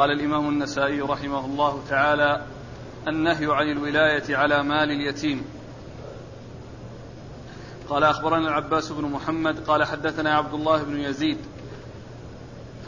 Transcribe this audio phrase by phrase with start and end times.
[0.00, 2.46] قال الإمام النسائي رحمه الله تعالى
[3.08, 5.44] النهي عن الولاية على مال اليتيم.
[7.88, 11.38] قال أخبرنا العباس بن محمد قال حدثنا عبد الله بن يزيد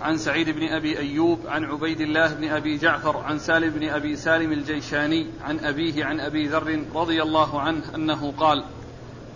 [0.00, 4.16] عن سعيد بن أبي أيوب عن عبيد الله بن أبي جعفر عن سالم بن أبي
[4.16, 8.64] سالم الجيشاني عن أبيه عن أبي ذر رضي الله عنه أنه قال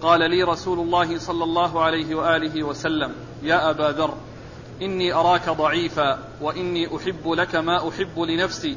[0.02, 3.12] قال لي رسول الله صلى الله عليه وآله وسلم
[3.42, 4.14] يا أبا ذر
[4.82, 8.76] إني أراك ضعيفا وإني أحب لك ما أحب لنفسي.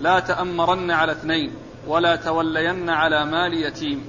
[0.00, 1.50] لا تأمرن على اثنين
[1.86, 4.04] ولا تولين على مال يتيم.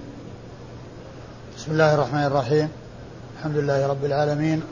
[1.58, 2.70] بسم الله الرحمن الرحيم.
[3.40, 4.64] الحمد لله رب العالمين.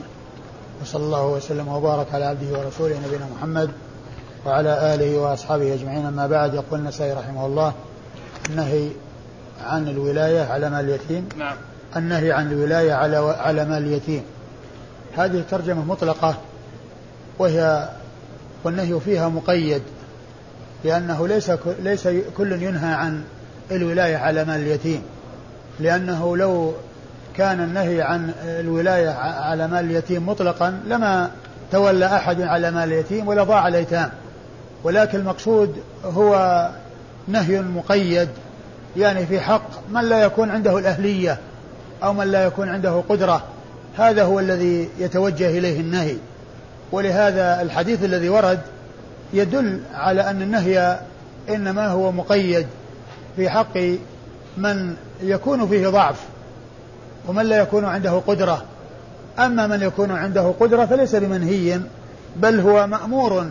[0.82, 3.70] وصلى الله وسلم وبارك على عبده ورسوله نبينا محمد
[4.46, 6.06] وعلى آله وأصحابه أجمعين.
[6.06, 7.72] أما بعد يقول النسائي رحمه الله
[8.50, 8.88] النهي
[9.64, 11.28] عن الولاية على مال اليتيم.
[11.36, 11.56] نعم.
[11.96, 14.22] النهي عن الولاية على على مال اليتيم.
[15.16, 16.34] هذه ترجمة مطلقة.
[17.42, 17.88] وهي
[18.64, 19.82] والنهي فيها مقيد
[20.84, 21.52] لأنه ليس
[21.82, 23.22] ليس كل ينهى عن
[23.70, 25.02] الولاية على مال اليتيم
[25.80, 26.72] لأنه لو
[27.36, 31.30] كان النهي عن الولاية على مال اليتيم مطلقا لما
[31.72, 34.10] تولى أحد على مال اليتيم ولا ضاع الأيتام.
[34.84, 36.68] ولكن المقصود هو
[37.28, 38.28] نهي مقيد
[38.96, 41.38] يعني في حق من لا يكون عنده الأهلية
[42.02, 43.44] أو من لا يكون عنده قدرة.
[43.96, 46.16] هذا هو الذي يتوجه إليه النهي.
[46.92, 48.60] ولهذا الحديث الذي ورد
[49.32, 50.98] يدل على أن النهي
[51.48, 52.66] إنما هو مقيد
[53.36, 53.78] في حق
[54.56, 56.16] من يكون فيه ضعف
[57.28, 58.64] ومن لا يكون عنده قدرة.
[59.38, 61.80] أما من يكون عنده قدرة فليس بمنهي
[62.36, 63.46] بل هو مأمور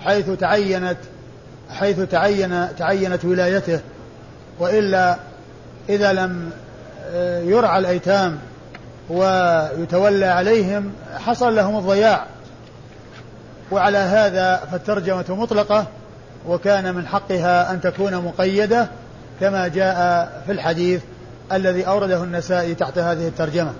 [0.00, 0.96] حيث تعينت
[1.70, 3.80] حيث تعين تعينت ولايته.
[4.60, 5.16] وإلا
[5.88, 6.50] إذا لم
[7.12, 8.38] آه، يرعى الأيتام
[9.10, 10.92] ويتولى عليهم
[11.26, 12.26] حصل لهم الضياع.
[13.70, 15.86] وعلى هذا فالترجمة مطلقة
[16.46, 18.88] وكان من حقها أن تكون مقيدة
[19.40, 21.02] كما جاء في الحديث
[21.52, 23.72] الذي أورده النسائي تحت هذه الترجمة.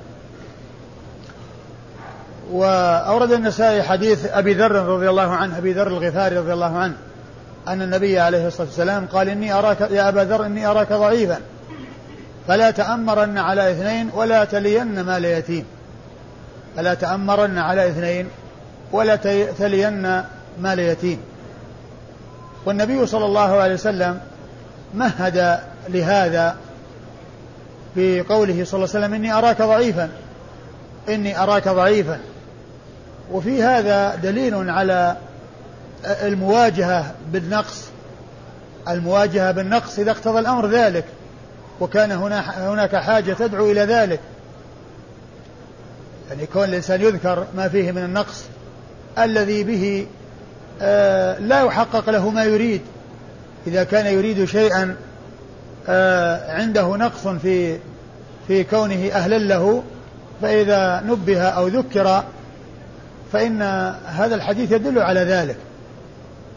[2.52, 6.94] وأورد النسائي حديث أبي ذر رضي الله عنه أبي ذر الغفاري رضي الله عنه
[7.68, 11.40] أن النبي عليه الصلاة والسلام قال إني أراك يا أبا ذر إني أراك ضعيفا
[12.48, 15.64] فلا تأمرن على اثنين ولا تلين مال يتيم
[16.76, 18.28] فلا تأمرن على اثنين
[18.94, 19.16] ولا
[19.58, 20.22] تلين
[20.60, 21.20] مال يتيم.
[22.66, 24.20] والنبي صلى الله عليه وسلم
[24.94, 26.56] مهد لهذا
[27.96, 30.10] بقوله صلى الله عليه وسلم إني أراك ضعيفا
[31.08, 32.20] إني أراك ضعيفا.
[33.32, 35.16] وفي هذا دليل على
[36.04, 37.84] المواجهة بالنقص.
[38.88, 41.04] المواجهة بالنقص إذا اقتضى الأمر ذلك
[41.80, 44.20] وكان هنا هناك حاجة تدعو إلى ذلك.
[46.30, 48.44] يعني كون الإنسان يذكر ما فيه من النقص
[49.18, 50.06] الذي به
[50.82, 52.80] آه لا يحقق له ما يريد.
[53.66, 54.96] إذا كان يريد شيئا
[55.88, 57.78] آه عنده نقص في
[58.48, 59.82] في كونه أهلا له
[60.42, 62.24] فإذا نبه أو ذكر
[63.32, 63.62] فإن
[64.06, 65.56] هذا الحديث يدل على ذلك.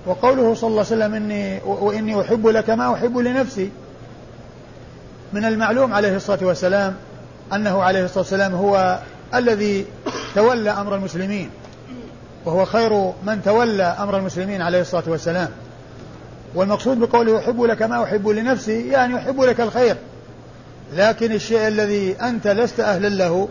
[0.06, 3.70] وقوله صلى الله عليه وسلم إني وإني أحب لك ما أحب لنفسي.
[5.34, 6.96] من المعلوم عليه الصلاة والسلام
[7.54, 9.00] أنه عليه الصلاة والسلام هو
[9.36, 9.86] الذي
[10.36, 11.50] تولى أمر المسلمين.
[12.48, 15.50] وهو خير من تولى أمر المسلمين عليه الصلاة والسلام.
[16.56, 19.96] والمقصود بقوله أحب لك ما أحب لنفسي يعني أحب لك الخير.
[20.96, 23.48] لكن الشيء الذي أنت لست أهلا له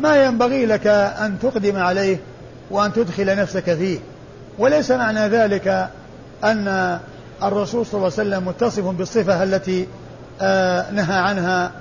[0.00, 2.16] ما ينبغي لك أن تقدم عليه
[2.70, 3.98] وأن تدخل نفسك فيه.
[4.58, 5.88] وليس معنى ذلك
[6.44, 6.98] أن
[7.42, 9.86] الرسول صلى الله عليه وسلم متصف بالصفة التي
[10.40, 11.72] آه نهى عنها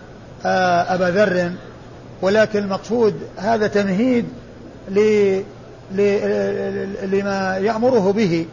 [0.46, 1.52] آه أبا ذر.
[2.22, 4.26] ولكن المقصود هذا تمهيد
[7.04, 8.46] لما يأمره به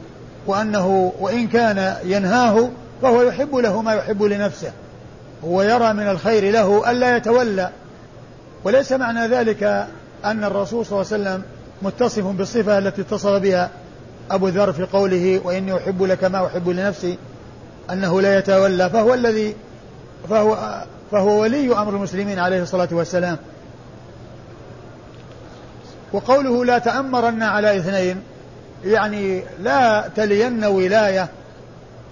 [0.47, 2.71] وأنه وإن كان ينهاه
[3.03, 4.73] فهو يحب له ما يحب لنفسه.
[5.45, 7.71] هو يرى من الخير له ألا يتولى.
[8.65, 9.87] وليس معنى ذلك
[10.25, 11.43] أن الرسول صلى الله عليه وسلم
[11.83, 13.71] متصف بالصفة التي اتصف بها
[14.31, 17.19] أبو ذر في قوله وإني أحب لك ما أحب لنفسي
[17.91, 18.91] أنه لا يتولى.
[18.91, 19.55] فهو الذي
[20.31, 20.83] فهو
[21.13, 23.37] فهو ولي أمر المسلمين عليه الصلاة والسلام.
[26.13, 28.23] وقوله لا تأمرن على اثنين
[28.85, 31.29] يعني لا تلين ولاية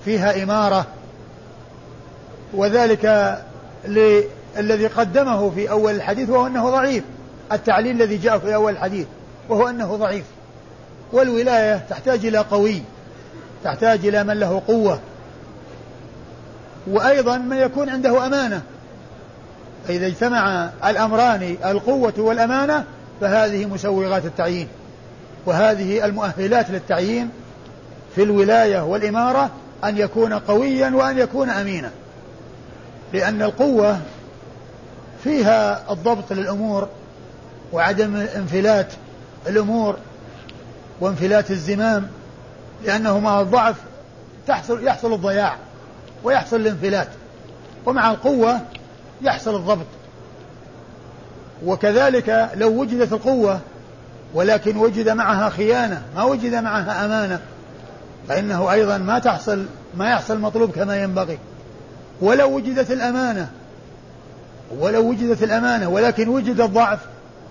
[0.04, 0.86] فيها إمارة
[2.54, 3.36] وذلك
[3.88, 7.04] للذي قدمه في أول الحديث وهو أنه ضعيف
[7.52, 9.06] التعليل الذي جاء في أول الحديث
[9.48, 10.24] وهو أنه ضعيف.
[11.12, 12.82] والولاية تحتاج إلى قوي
[13.64, 15.00] تحتاج إلى من له قوة
[16.86, 18.62] وأيضا من يكون عنده أمانة.
[19.88, 22.84] فإذا اجتمع الأمران القوة والأمانة
[23.20, 24.68] فهذه مسوغات التعيين
[25.46, 27.30] وهذه المؤهلات للتعيين
[28.14, 29.50] في الولاية والإمارة
[29.84, 31.90] أن يكون قويا وأن يكون أمينا.
[33.12, 34.00] لأن القوة
[35.24, 36.88] فيها الضبط للأمور
[37.72, 38.92] وعدم انفلات
[39.46, 39.96] الأمور
[41.00, 42.08] وانفلات الزمام
[42.84, 43.76] لأنه مع الضعف
[44.46, 45.56] تحصل يحصل الضياع
[46.24, 47.08] ويحصل الانفلات
[47.86, 48.60] ومع القوة
[49.22, 49.86] يحصل الضبط.
[51.64, 53.60] وكذلك لو وجدت القوة
[54.34, 57.40] ولكن وجد معها خيانة ما وجد معها أمانة
[58.28, 59.66] فإنه أيضا ما تحصل
[59.96, 61.38] ما يحصل مطلوب كما ينبغي.
[62.20, 63.48] ولو وجدت الأمانة
[64.78, 66.98] ولو وجدت الأمانة ولكن وجد الضعف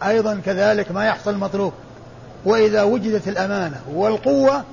[0.04, 1.74] أيضا كذلك ما يحصل مطلوب.
[2.46, 4.64] وإذا وجدت الأمانة والقوة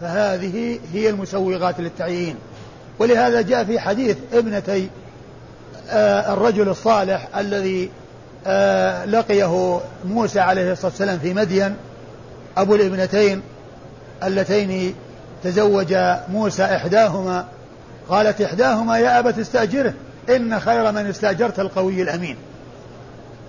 [0.00, 2.36] فهذه هي المسوغات للتعيين.
[2.98, 4.88] ولهذا جاء في حديث ابنتي
[5.90, 7.90] آه الرجل الصالح الذي
[9.06, 11.76] لقيه موسى عليه الصلاة والسلام في مدين
[12.56, 13.42] أبو الابنتين
[14.24, 14.94] اللتين
[15.44, 15.94] تزوج
[16.28, 17.44] موسى إحداهما
[18.08, 19.94] قالت إحداهما يا أبت استأجره
[20.28, 22.36] إن خير من استأجرت القوي الأمين.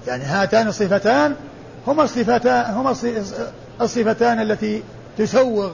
[0.08, 1.36] يعني هاتان الصفتان
[1.88, 2.96] هما الصفتان هما
[3.82, 4.84] الصفتان التي
[5.18, 5.72] تسوغ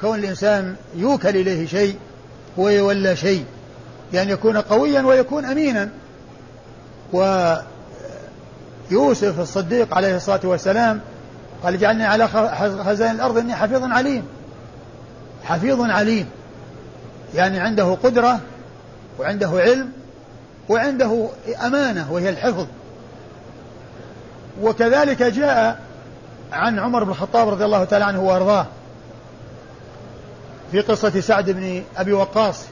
[0.00, 1.96] كون الإنسان يوكل إليه شيء
[2.56, 3.44] ويولى شيء
[4.12, 5.88] يعني يكون قويا ويكون أمينا.
[8.90, 11.00] ويوسف الصديق عليه الصلاة والسلام
[11.64, 12.28] قال اجعلني على
[12.84, 14.22] خزائن الأرض إني حفيظ عليم.
[15.44, 16.28] حفيظ عليم.
[17.34, 18.40] يعني عنده قدرة
[19.18, 19.92] وعنده علم
[20.68, 21.28] وعنده
[21.66, 22.66] أمانة وهي الحفظ.
[24.62, 25.80] وكذلك جاء
[26.52, 28.66] عن عمر بن الخطاب رضي الله تعالى عنه وأرضاه
[30.72, 32.64] في قصة سعد بن أبي وقاص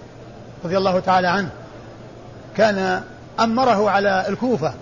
[0.64, 1.50] رضي الله تعالى عنه.
[2.56, 3.02] كان
[3.40, 4.74] أمره على الكوفة.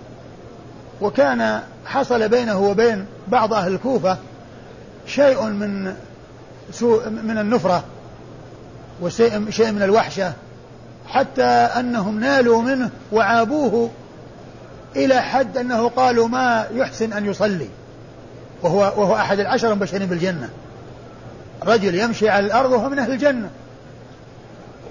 [1.03, 4.17] وكان حصل بينه وبين بعض أهل الكوفة
[5.07, 5.95] شيء من
[6.71, 7.83] سوء من النفرة
[9.01, 10.33] وشيء شيء من الوحشة
[11.07, 13.89] حتى أنهم نالوا منه وعابوه
[14.95, 17.67] إلى حد أنه قالوا ما يحسن أن يصلي.
[18.63, 20.49] وهو وهو أحد العشر المبشرين بالجنة.
[21.63, 23.49] رجل يمشي على الأرض وهو من أهل الجنة.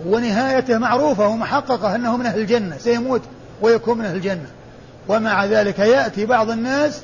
[0.06, 3.22] ونهايته معروفة ومحققة أنه من أهل الجنة سيموت
[3.62, 4.46] ويكون من أهل الجنة.
[5.08, 7.02] ومع ذلك يأتي بعض الناس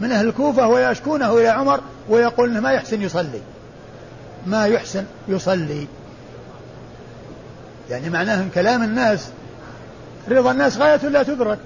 [0.00, 3.40] من أهل الكوفة ويشكونه إلى عمر ويقول ما يحسن يصلي.
[4.46, 5.86] ما يحسن يصلي.
[7.90, 9.28] يعني معناه إن كلام الناس
[10.28, 11.58] رضا الناس غاية لا تدرك.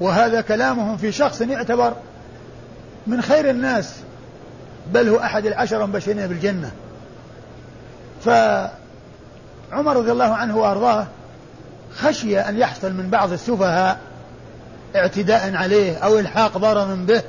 [0.00, 1.92] وهذا كلامهم في شخص يعتبر
[3.06, 3.94] من خير الناس
[4.92, 6.70] بل هو أحد العشرة المبشرين بالجنة.
[8.24, 11.06] فعمر رضي الله عنه وأرضاه
[11.96, 13.98] خشي أن يحصل من بعض السفهاء
[14.96, 17.22] اعتداء عليه أو إلحاق ضرر به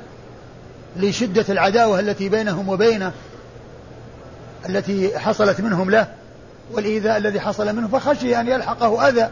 [0.96, 3.12] لشدة العداوة التي بينهم وبينه
[4.68, 6.06] التي حصلت منهم له
[6.72, 9.28] والإيذاء الذي حصل منه فخشي أن يلحقه أذى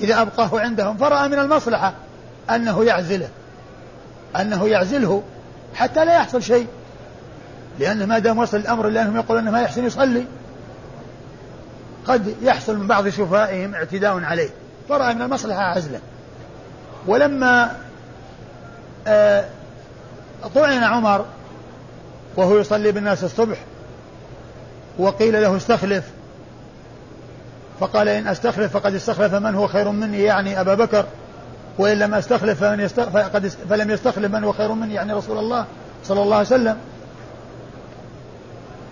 [0.00, 0.96] إذا أبقاه عندهم.
[0.96, 1.94] فرأى من المصلحة
[2.50, 3.28] أنه يعزله
[4.40, 5.22] أنه يعزله
[5.74, 6.66] حتى لا يحصل شيء
[7.78, 10.24] لأنه ما دام وصل الأمر إلى أنهم يقولون أنه ما يحسن يصلي.
[12.06, 14.48] قد يحصل من بعض شفائهم اعتداء عليه.
[14.88, 16.00] فرأى من المصلحة عزلة.
[17.06, 17.76] ولما
[19.06, 19.44] آه
[20.54, 21.24] طعن عمر
[22.36, 23.58] وهو يصلي بالناس الصبح
[24.98, 26.04] وقيل له استخلف
[27.80, 31.04] فقال إن أستخلف فقد استخلف من هو خير مني يعني أبا بكر.
[31.78, 35.66] وإن لم أستخلف فمن فقد فلم يستخلف من هو خير مني يعني رسول الله
[36.04, 36.76] صلى الله عليه وسلم.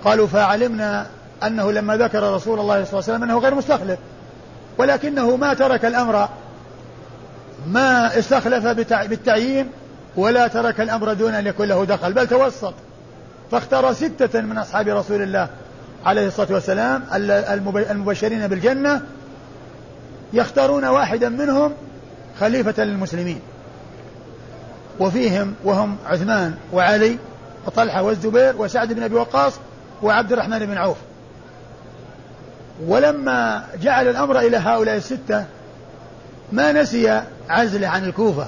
[0.04, 1.06] قالوا فعلمنا
[1.46, 3.98] أنه لما ذكر رسول الله صلى الله عليه وسلم أنه غير مستخلف
[4.78, 6.28] ولكنه ما ترك الأمر
[7.66, 9.70] ما استخلف بالتعيين
[10.16, 12.74] ولا ترك الأمر دون أن يكون له دخل بل توسط.
[13.50, 15.48] فاختار ستة من أصحاب رسول الله
[16.04, 17.02] عليه الصلاة والسلام
[17.90, 19.02] المبشرين بالجنة
[20.32, 21.72] يختارون واحدا منهم
[22.40, 23.40] خليفة للمسلمين.
[25.00, 27.18] وفيهم وهم عثمان وعلي
[27.66, 29.52] وطلحة والزبير وسعد بن أبي وقاص
[30.02, 30.96] وعبد الرحمن بن عوف.
[32.86, 35.44] ولما جعل الأمر إلى هؤلاء الستة
[36.52, 38.46] ما نسي عزله عن الكوفة.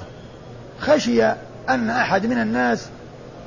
[0.79, 1.25] خشي
[1.69, 2.87] أن أحد من الناس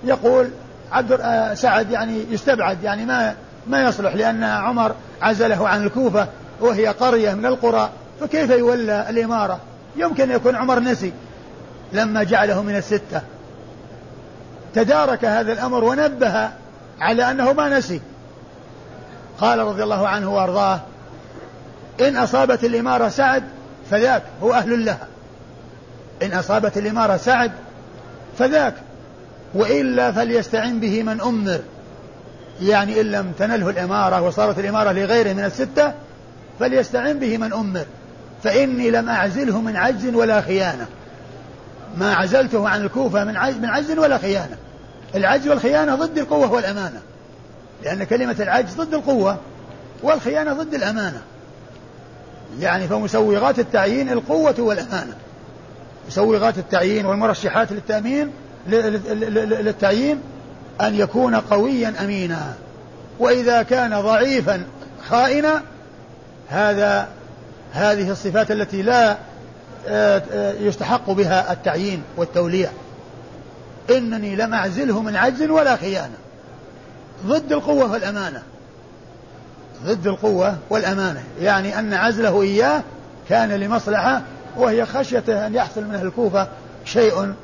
[0.04, 0.48] يقول
[0.92, 3.34] عبد آه، سعد يعني يستبعد يعني ما
[3.66, 6.28] ما يصلح لأن عمر عزله عن الكوفة
[6.60, 9.60] وهي قرية من القرى فكيف يولى الإمارة؟
[9.96, 11.12] يمكن يكون عمر نسي
[11.92, 13.22] لما جعله من الستة.
[14.74, 16.50] تدارك هذا الأمر ونبه
[17.00, 18.00] على أنه ما نسي.
[19.40, 20.80] قال رضي الله عنه وأرضاه
[22.00, 23.44] إن أصابت الإمارة سعد
[23.90, 25.06] فذاك هو أهل لها.
[26.22, 27.52] إن أصابت الإمارة سعد
[28.38, 28.74] فذاك
[29.54, 31.60] وإلا فليستعن به من أمر.
[32.62, 35.92] يعني إن لم تنله الإمارة وصارت الإمارة لغيره من الستة
[36.60, 37.84] فليستعن به من أمر.
[38.42, 40.86] فإني لم أعزله من عجز ولا خيانة.
[41.96, 43.36] ما عزلته عن الكوفة من
[43.66, 44.56] عجز, ولا خيانة.
[45.14, 47.00] العجز والخيانة ضد القوة والأمانة.
[47.82, 49.38] لأن كلمة العجز ضد القوة
[50.02, 51.22] والخيانة ضد الأمانة.
[52.60, 55.14] يعني فمسوغات التعيين القوة والأمانة.
[56.08, 58.30] مسوغات التعيين والمرشحات للتأمين
[58.66, 60.20] للتعيين
[60.80, 62.54] أن يكون قويا أمينا.
[63.18, 64.62] وإذا كان ضعيفا
[65.08, 65.62] خائنا
[66.48, 67.08] هذا
[67.72, 69.16] هذه الصفات التي لا
[69.88, 72.72] آه، آه، يستحق بها التعيين والتولية
[73.90, 76.23] إنني لم أعزله من عجز ولا خيانة.
[77.26, 78.42] ضد القوة والأمانة.
[79.84, 81.22] ضد القوة والأمانة.
[81.40, 82.82] يعني أن عزله إياه
[83.28, 84.22] كان لمصلحة
[84.56, 86.48] وهي خشية أن يحصل من الكوفة
[86.84, 87.34] شيء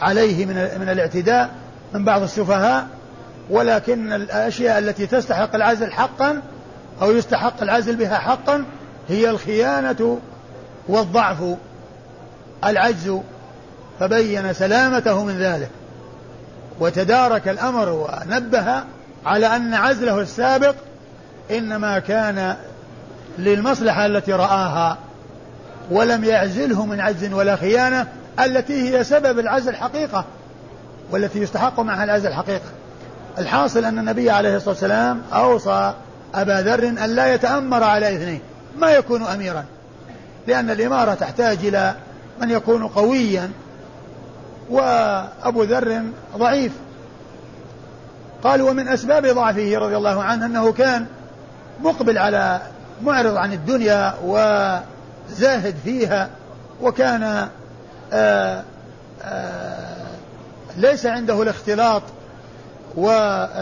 [0.00, 1.50] عليه من من الاعتداء
[1.94, 2.86] من بعض السفهاء.
[3.50, 6.42] ولكن الأشياء التي تستحق العزل حقا
[7.02, 8.64] أو يستحق العزل بها حقا
[9.08, 10.18] هي الخيانة
[10.88, 11.38] والضعف
[12.64, 13.20] العجز.
[14.00, 15.68] فبين سلامته من ذلك
[16.80, 18.82] وتدارك الأمر ونبه
[19.26, 20.74] على أن عزله السابق
[21.50, 22.56] إنما كان
[23.38, 24.98] للمصلحة التي رآها
[25.90, 28.06] ولم يعزله من عجز ولا خيانة
[28.40, 30.24] التي هي سبب العزل حقيقة
[31.10, 32.70] والتي يستحق معها العزل حقيقة
[33.38, 35.94] الحاصل أن النبي عليه الصلاة والسلام أوصى
[36.34, 38.40] أبا ذر أن لا يتأمر على إثنين
[38.78, 39.64] ما يكون أميرا
[40.46, 41.94] لأن الإمارة تحتاج إلى
[42.40, 43.50] من يكون قويا
[44.70, 46.02] وأبو ذر
[46.36, 46.72] ضعيف.
[48.42, 51.06] قال ومن أسباب ضعفه رضي الله عنه أنه كان
[51.80, 52.60] مقبل على
[53.02, 56.28] معرض عن الدنيا وزاهد فيها
[56.82, 57.48] وكان آآ
[58.12, 58.62] آه، آآ
[59.24, 59.96] آه،
[60.76, 62.02] ليس عنده الاختلاط
[62.96, 63.52] والنظر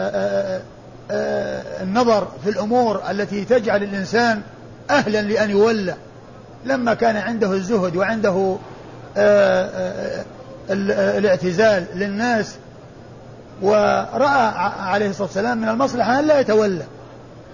[2.23, 4.41] آه، في الأمور التي تجعل الإنسان
[4.89, 5.95] أهلا لأن يولى.
[6.65, 8.57] لما كان عنده الزهد وعنده
[10.69, 12.55] الاعتزال للناس
[13.61, 16.85] ورأى عليه الصلاة والسلام من المصلحة أن لا يتولى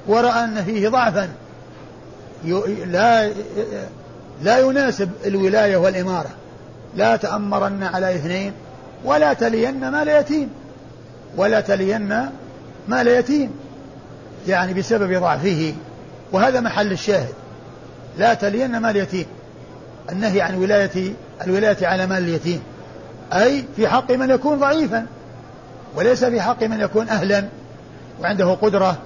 [0.07, 1.29] ورأى أن فيه ضعفا.
[2.85, 3.31] لا
[4.41, 6.29] لا يناسب الولاية والإمارة.
[6.95, 8.53] لا تأمرن على اثنين
[9.05, 10.49] ولا تلين مال يتيم.
[11.37, 12.29] ولا تلين
[12.87, 13.51] مال يتيم
[14.47, 15.73] يعني بسبب ضعفه.
[16.31, 17.33] وهذا محل الشاهد.
[18.17, 19.25] لا تلين مال يتيم.
[20.11, 21.13] النهي عن ولاية
[21.47, 22.61] الولاية على مال اليتيم
[23.33, 25.05] أي في حق من يكون ضعيفا.
[25.95, 27.45] وليس في حق من يكون أهلا
[28.21, 28.97] وعنده قدرة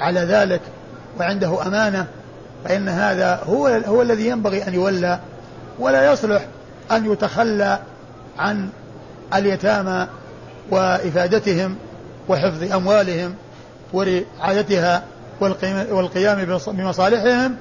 [0.00, 0.60] على ذلك
[1.20, 2.06] وعنده أمانة
[2.64, 5.18] فإن هذا هو هو الذي ينبغي أن يولى
[5.78, 6.46] ولا يصلح
[6.92, 7.78] أن يتخلى
[8.38, 8.68] عن
[9.34, 10.06] اليتامى
[10.70, 11.76] وإفادتهم
[12.28, 13.34] وحفظ أموالهم
[13.92, 15.02] ورعايتها
[15.90, 17.56] والقيام بمصالحهم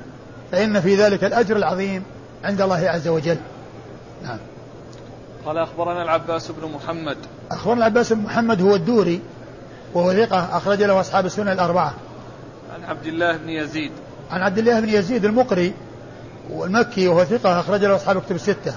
[0.51, 2.03] فإن في ذلك الأجر العظيم
[2.43, 3.37] عند الله عز وجل.
[4.23, 4.37] نعم.
[5.47, 7.17] قال أخبرنا العباس بن محمد.
[7.51, 9.21] أخبرنا العباس بن محمد هو الدوري
[9.93, 11.93] وهو ثقة أخرج له أصحاب السنة الأربعة.
[12.73, 13.91] عن عبد الله بن يزيد.
[14.31, 15.73] عن عبد الله بن يزيد المقري
[16.49, 18.75] والمكي وهو ثقة أخرج له أصحاب كتب الستة.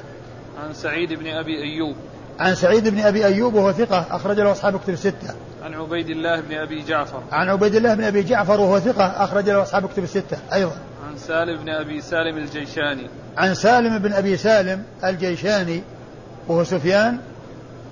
[0.65, 1.97] عن سعيد بن أبي أيوب.
[2.41, 5.35] عن سعيد بن أبي أيوب وهو ثقة أخرج له أصحاب كتب الستة.
[5.63, 7.23] عن عبيد الله بن أبي جعفر.
[7.33, 10.77] عن عبيد الله بن أبي جعفر وهو ثقة أخرج له أصحاب كتب الستة أيضا.
[11.09, 13.07] عن سالم بن أبي سالم الجيشاني.
[13.37, 15.83] عن سالم بن أبي سالم الجيشاني.
[16.51, 17.19] وهو سفيان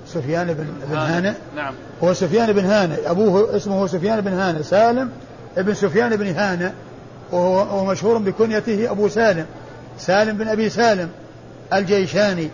[0.06, 1.32] سفيان بن بن هانئ.
[1.56, 1.74] نعم.
[2.04, 3.10] هو سفيان بن هانئ.
[3.10, 4.62] أبوه اسمه سفيان بن هانئ.
[4.62, 5.10] سالم
[5.56, 6.70] ابن سفيان بن هانئ.
[7.32, 9.46] وهو مشهور بكنيته أبو سالم.
[9.98, 11.08] سالم بن أبي سالم
[11.72, 12.48] الجيشاني.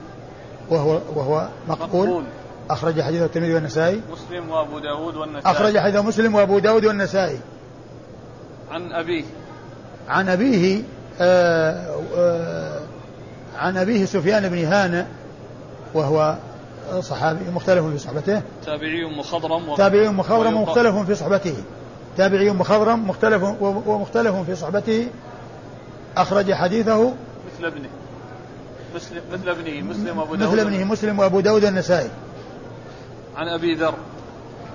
[0.70, 2.24] وهو وهو مقبول, مقبول.
[2.70, 4.00] أخرج حديثه الترمذي والنسائي.
[4.12, 5.56] مسلم وأبو داود والنسائي.
[5.56, 7.38] أخرج حديثه مسلم وأبو داود والنسائي.
[8.70, 9.24] عن أبيه.
[10.08, 10.82] عن أبيه
[11.20, 12.80] آآ آآ
[13.56, 15.04] عن أبيه سفيان بن هانئ.
[15.94, 16.36] وهو
[17.00, 18.42] صحابي مختلف في صحبته.
[18.66, 21.54] تابعي مخضرم تابعي مخضرم مختلف في صحبته.
[22.16, 25.08] تابعي مخضرم مختلف ومختلف في صحبته.
[26.16, 27.88] أخرج حديثه مثل ابنه.
[28.94, 30.52] مثل مثل ابنه مسلم وأبو داود.
[30.52, 32.10] مثل ابنه مسلم وأبو داود النسائي.
[33.36, 33.94] عن أبي ذر.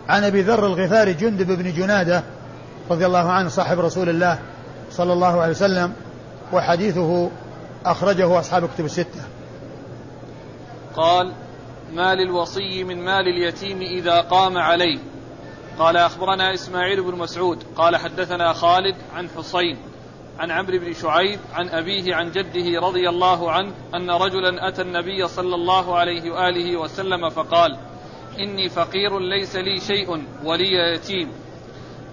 [0.10, 2.24] عن أبي ذر الغفاري جندب بن جنادة
[2.92, 4.40] رضي الله عنه صاحب رسول الله
[4.92, 5.94] صلى الله عليه وسلم
[6.54, 7.30] وحديثه
[7.86, 9.22] أخرجه أصحاب كتب الستة.
[10.96, 11.34] قال
[11.94, 15.00] ما للوصي من مال اليتيم إذا قام عليه.
[15.80, 17.64] قال أخبرنا إسماعيل بن مسعود.
[17.76, 19.78] قال حدثنا خالد عن حسين
[20.40, 25.28] عن عمرو بن شعيب عن أبيه عن جده رضي الله عنه أن رجلا أتى النبي
[25.28, 27.78] صلى الله عليه وآله وسلم فقال
[28.40, 31.32] إني فقير ليس لي شيء ولي يتيم.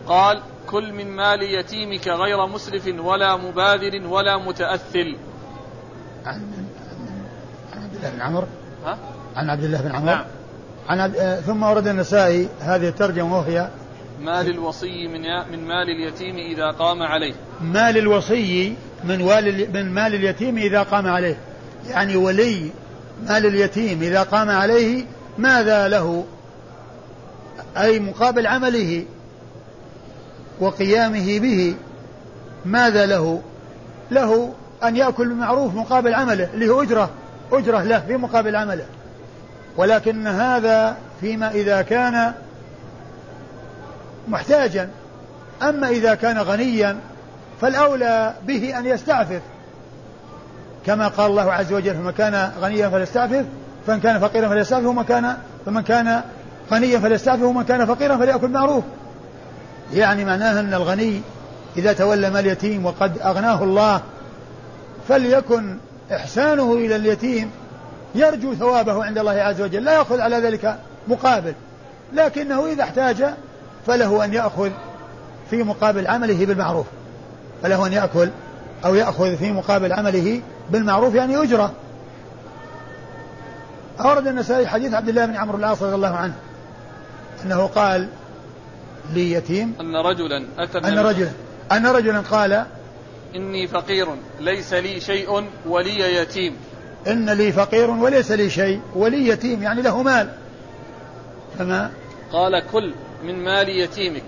[0.07, 5.17] قال كل من مال يتيمك غير مسرف ولا مباذر ولا متأثل.
[6.25, 6.67] عن
[7.73, 8.47] عن بن عمرو؟
[8.87, 8.99] ها؟
[9.37, 10.25] عن عبد الله بن عمرو نعم.
[10.89, 13.69] عن عبد آه، ثم ورد النسائي هذه الترجمة وهي
[14.21, 17.35] مال الوصي من من مال اليتيم إذا قام عليه.
[17.61, 18.75] مال الوصي
[19.05, 21.37] من وال من مال اليتيم إذا قام عليه.
[21.89, 22.71] يعني ولي
[23.29, 25.05] مال اليتيم إذا قام عليه
[25.39, 26.25] ماذا له؟
[27.77, 29.05] أي مقابل عمله
[30.61, 31.75] وقيامه به
[32.65, 33.43] ماذا له؟
[34.11, 34.53] له
[34.85, 37.11] أن يأكل بالمعروف مقابل عمله اللي هو أجرة.
[37.53, 38.87] أجرة له في مقابل عمله.
[39.77, 42.33] ولكن هذا فيما إذا كان
[44.29, 44.89] محتاجا.
[45.63, 46.97] أما إذا كان غنيا
[47.61, 49.41] فالأولى به أن يستعفف.
[50.87, 53.45] كما قال الله عز وجل فمن كان غنيا فليستعفف
[53.87, 55.37] فمن كان فقيرا فليستعفف ومن كان
[55.67, 56.23] فمن كان
[56.73, 58.85] غنيا فليستعفف ومن كان فقيرا فليأكل معروف
[59.95, 61.21] يعني معناه أن الغني
[61.77, 64.01] إذا تولى مال اليتيم وقد أغناه الله
[65.09, 65.77] فليكن
[66.13, 67.51] إحسانه إلى اليتيم
[68.15, 71.55] يرجو ثوابه عند الله عز وجل لا يأخذ على ذلك مقابل
[72.13, 73.25] لكنه إذا احتاج
[73.87, 74.71] فله أن يأخذ
[75.51, 76.87] في مقابل عمله بالمعروف
[77.63, 78.31] فله أن يأكل
[78.85, 81.73] أو يأخذ في مقابل عمله بالمعروف يعني أجرة.
[84.01, 86.35] أورد النسائي حديث عبد الله بن عمرو العاص رضي الله عنه
[87.45, 88.09] أنه قال
[89.13, 91.31] لي يتيم أن رجلا أتى أن رجلا
[91.73, 92.67] أن رجلا قال
[93.37, 94.07] إني فقير
[94.41, 96.57] ليس لي شيء ولي يتيم.
[97.07, 100.29] إن لي فقير وليس لي شيء ولي يتيم يعني له مال.
[101.59, 101.91] فما؟
[102.33, 104.23] قال كل من مال يتيمك.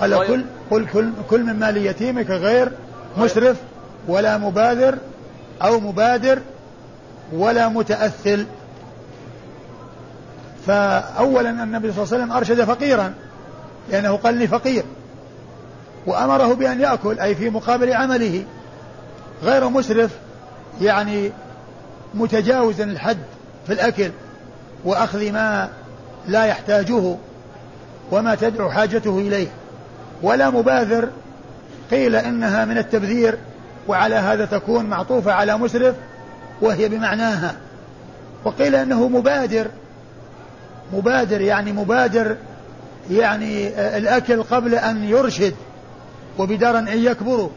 [0.00, 2.72] قال غير- كل قل كل كل من مال يتيمك غير
[3.16, 3.56] مسرف
[4.08, 4.98] ولا مباذر
[5.62, 6.38] أو مبادر
[7.32, 8.46] ولا متأثل.
[10.66, 13.14] فأولا النبي صلى الله عليه وسلم أرشد فقيرا
[13.90, 14.84] لأنه قال لي فقير.
[16.06, 18.44] وأمره بأن يأكل أي في مقابل عمله.
[19.42, 20.10] غير مسرف
[20.80, 21.32] يعني
[22.14, 23.18] متجاوزا الحد
[23.66, 24.10] في الأكل
[24.84, 25.68] وأخذ ما
[26.28, 27.16] لا يحتاجه
[28.10, 29.48] وما تدعو حاجته إليه.
[30.22, 31.08] ولا مباذر
[31.90, 33.38] قيل إنها من التبذير
[33.88, 35.94] وعلى هذا تكون معطوفة على مسرف
[36.60, 37.54] وهي بمعناها.
[38.44, 39.66] وقيل إنه مبادر
[40.92, 42.36] مبادر يعني مبادر
[43.10, 45.54] يعني آه، الأكل قبل أن يرشد.
[46.38, 47.48] وبدارا أن يكبروا.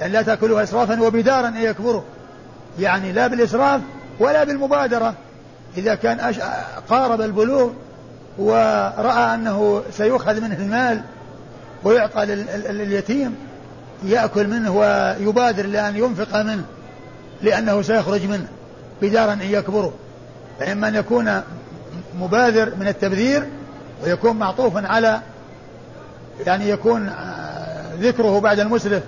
[0.00, 2.02] يعني لا تأكلوها إسرافا وبدارا أن يكبروا.
[2.78, 3.80] يعني لا بالإسراف
[4.20, 5.14] ولا بالمبادرة.
[5.76, 6.42] إذا كان أش-
[6.90, 7.70] قارب البلوغ
[8.38, 11.00] ورأى أنه سيؤخذ منه المال
[11.84, 13.34] ويعطى لل- لل- لليتيم
[14.04, 16.64] يأكل منه ويبادر لأن ينفق منه
[17.42, 18.46] لأنه سيخرج منه
[19.02, 19.92] بدارا أن يكبره
[20.60, 21.42] فإما أن يكون
[22.20, 23.46] مبادر من التبذير
[24.04, 25.20] ويكون معطوفا على
[26.46, 27.10] يعني يكون
[27.98, 29.02] ذكره بعد المسرف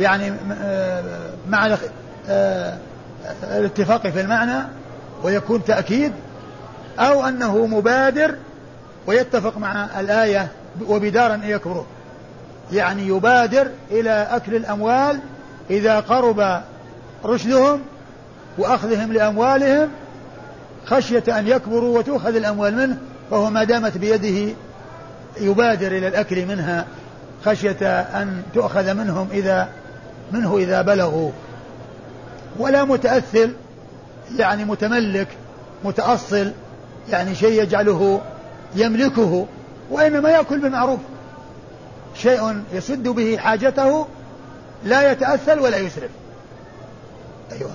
[0.00, 1.02] يعني آه،
[1.48, 1.76] مع
[2.28, 2.78] آه،
[3.42, 4.58] الاتفاق في المعنى
[5.22, 6.12] ويكون تأكيد
[6.98, 8.34] أو أنه مبادر
[9.06, 10.48] ويتفق مع الآية
[10.88, 11.86] وبدارا أن يكبره
[12.72, 15.20] يعني يبادر إلى أكل الأموال
[15.70, 16.62] إذا قرب
[17.24, 17.80] رشدهم
[18.58, 19.88] وأخذهم لأموالهم
[20.86, 22.96] خشية أن يكبروا وتؤخذ الأموال منه
[23.30, 24.54] فهو ما دامت بيده
[25.40, 26.86] يبادر إلى الأكل منها.
[27.44, 29.68] خشية أن تؤخذ منهم إذا
[30.32, 31.30] منه إذا بلغوا.
[32.58, 33.54] ولا متأثل
[34.36, 35.28] يعني متملك
[35.84, 36.52] متأصل
[37.08, 38.20] يعني شيء يجعله
[38.74, 39.46] يملكه
[39.90, 41.00] وإنما يأكل بالمعروف.
[42.14, 44.06] شيء يسد به حاجته
[44.84, 46.10] لا يتأثل ولا يسرف.
[47.52, 47.70] أيوة.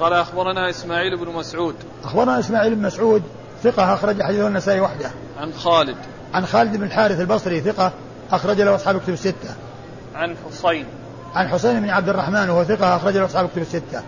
[0.00, 1.74] قال أخبرنا إسماعيل بن مسعود.
[2.04, 3.22] أخبرنا إسماعيل بن مسعود
[3.62, 5.10] ثقة أخرج حديثه النسائي وحده.
[5.38, 5.96] عن خالد.
[6.34, 7.92] عن خالد بن الحارث البصري ثقة.
[8.32, 9.54] أخرج له أصحاب كتب الستة.
[10.14, 10.86] عن حسين
[11.34, 14.02] عن حسين بن عبد الرحمن وهو ثقة أخرج له أصحاب كتب الستة.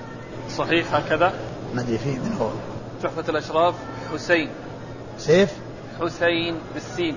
[0.56, 1.32] صحيح هكذا؟
[1.74, 2.50] ما أدري فيه من هو.
[3.02, 3.74] تحفة الأشراف
[4.14, 4.50] حسين.
[5.18, 5.52] سيف؟
[6.00, 7.16] حسين بالسين.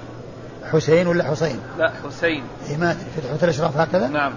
[0.72, 2.44] حسين ولا حسين؟ لا حسين.
[2.70, 3.06] إيه ما أدري.
[3.16, 4.34] في تحفة الأشراف هكذا؟ نعم.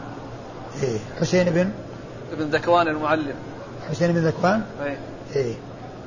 [0.82, 1.70] إيه حسين بن؟
[2.32, 3.34] ابن ذكوان المعلم.
[3.90, 4.96] حسين بن ذكوان؟ أي.
[5.36, 5.54] إيه.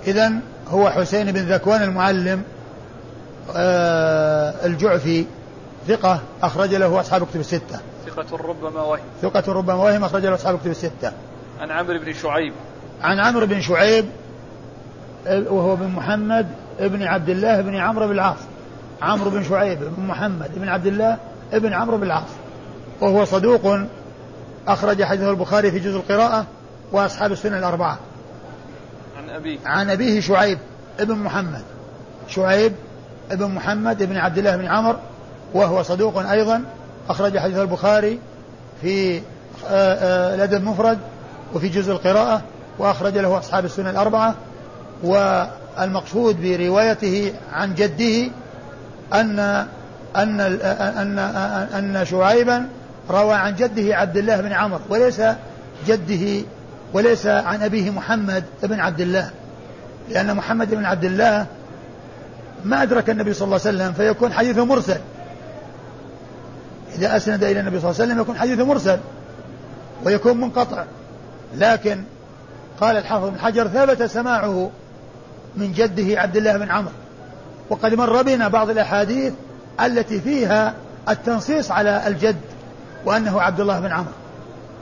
[0.08, 0.32] إذا
[0.68, 2.44] هو حسين بن ذكوان المعلم
[3.56, 5.26] آه الجعفي.
[5.88, 7.80] ثقة أخرج له أصحاب كتب الستة.
[8.06, 9.02] ثقة ربما وهم.
[9.22, 11.12] ثقة ربما وهم أخرج له أصحاب كتب الستة.
[11.62, 12.54] عن عمرو بن شعيب.
[13.02, 14.06] عن عمرو بن شعيب
[15.28, 16.48] وهو بن محمد
[16.80, 18.38] ابن عبد الله بن عمرو بن العاص.
[19.02, 21.18] عمرو بن شعيب بن محمد بن عبد الله
[21.54, 22.30] ابن عمرو بن العاص.
[23.02, 23.80] وهو صدوق
[24.68, 26.46] أخرج حديثه البخاري في جزء القراءة
[26.92, 27.98] وأصحاب السنة الأربعة.
[29.18, 29.58] عن أبيه.
[29.66, 30.58] عن أبيه شعيب
[31.00, 31.64] ابن محمد.
[32.28, 32.74] شعيب
[33.32, 34.98] ابن محمد ابن عبد الله بن عمرو
[35.54, 36.64] وهو صدوق أيضا
[37.10, 38.20] أخرج حديث البخاري
[38.82, 39.22] في آه،
[39.70, 40.98] آه، الأدب المفرد
[41.54, 42.42] وفي جزء القراءة
[42.80, 44.36] وأخرج له أصحاب السنة الأربعة
[45.04, 48.32] والمقصود بروايته عن جده
[49.14, 49.40] أن
[50.16, 51.20] أن أن
[51.76, 52.68] أن شعيبا
[53.10, 55.22] روى عن جده عبد الله بن عمرو وليس
[55.88, 56.46] جده
[56.94, 59.30] وليس عن أبيه محمد بن عبد الله
[60.10, 61.46] لأن محمد بن عبد الله
[62.66, 65.00] ما أدرك النبي صلى الله عليه وسلم فيكون حديثه مرسل.
[66.98, 69.00] إذا أسند إلى النبي صلى الله عليه وسلم يكون حديثه مرسل
[70.04, 70.84] ويكون منقطع.
[71.56, 72.04] لكن
[72.82, 74.70] قال الحافظ بن حجر ثبت سماعه
[75.56, 76.92] من جده عبد الله بن عمرو.
[77.70, 79.34] وقد مر بنا بعض الأحاديث
[79.82, 80.74] التي فيها
[81.10, 82.36] التنصيص على الجد
[83.06, 84.12] وأنه عبد الله بن عمرو.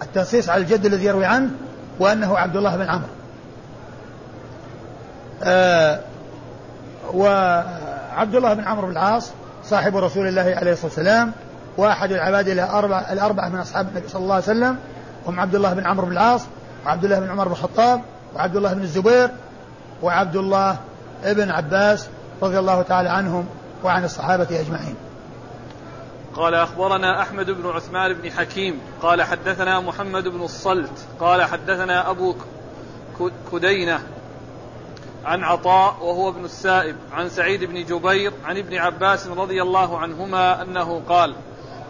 [0.02, 1.52] التنصيص على الجد الذي يروي عنه
[2.00, 3.08] وأنه عبد الله بن عمرو.
[5.44, 6.00] آه
[7.14, 9.32] وعبد الله بن عمرو بن العاص
[9.66, 11.32] صاحب رسول الله عليه الصلاة والسلام
[11.78, 14.78] وأحد العباد الأربعة الأربعة من أصحاب النبي صلى الله عليه وسلم
[15.28, 16.46] هم عبد الله بن عمرو بن العاص
[16.86, 18.02] وعبد الله بن عمر بن الخطاب
[18.36, 19.30] وعبد الله بن الزبير
[20.02, 20.78] وعبد الله
[21.24, 22.08] ابن عباس
[22.42, 23.48] رضي الله تعالى عنهم
[23.84, 24.96] وعن الصحابة أجمعين.
[26.36, 32.36] قال أخبرنا أحمد بن عثمان بن حكيم قال حدثنا محمد بن الصلت قال حدثنا أبو
[33.52, 34.00] كدينة
[35.26, 40.62] عن عطاء وهو ابن السائب عن سعيد بن جبير عن ابن عباس رضي الله عنهما
[40.62, 41.36] أنه قال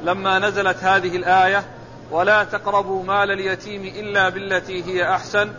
[0.05, 1.63] لما نزلت هذه الآية
[2.11, 5.53] ولا تقربوا مال اليتيم إلا بالتي هي أحسن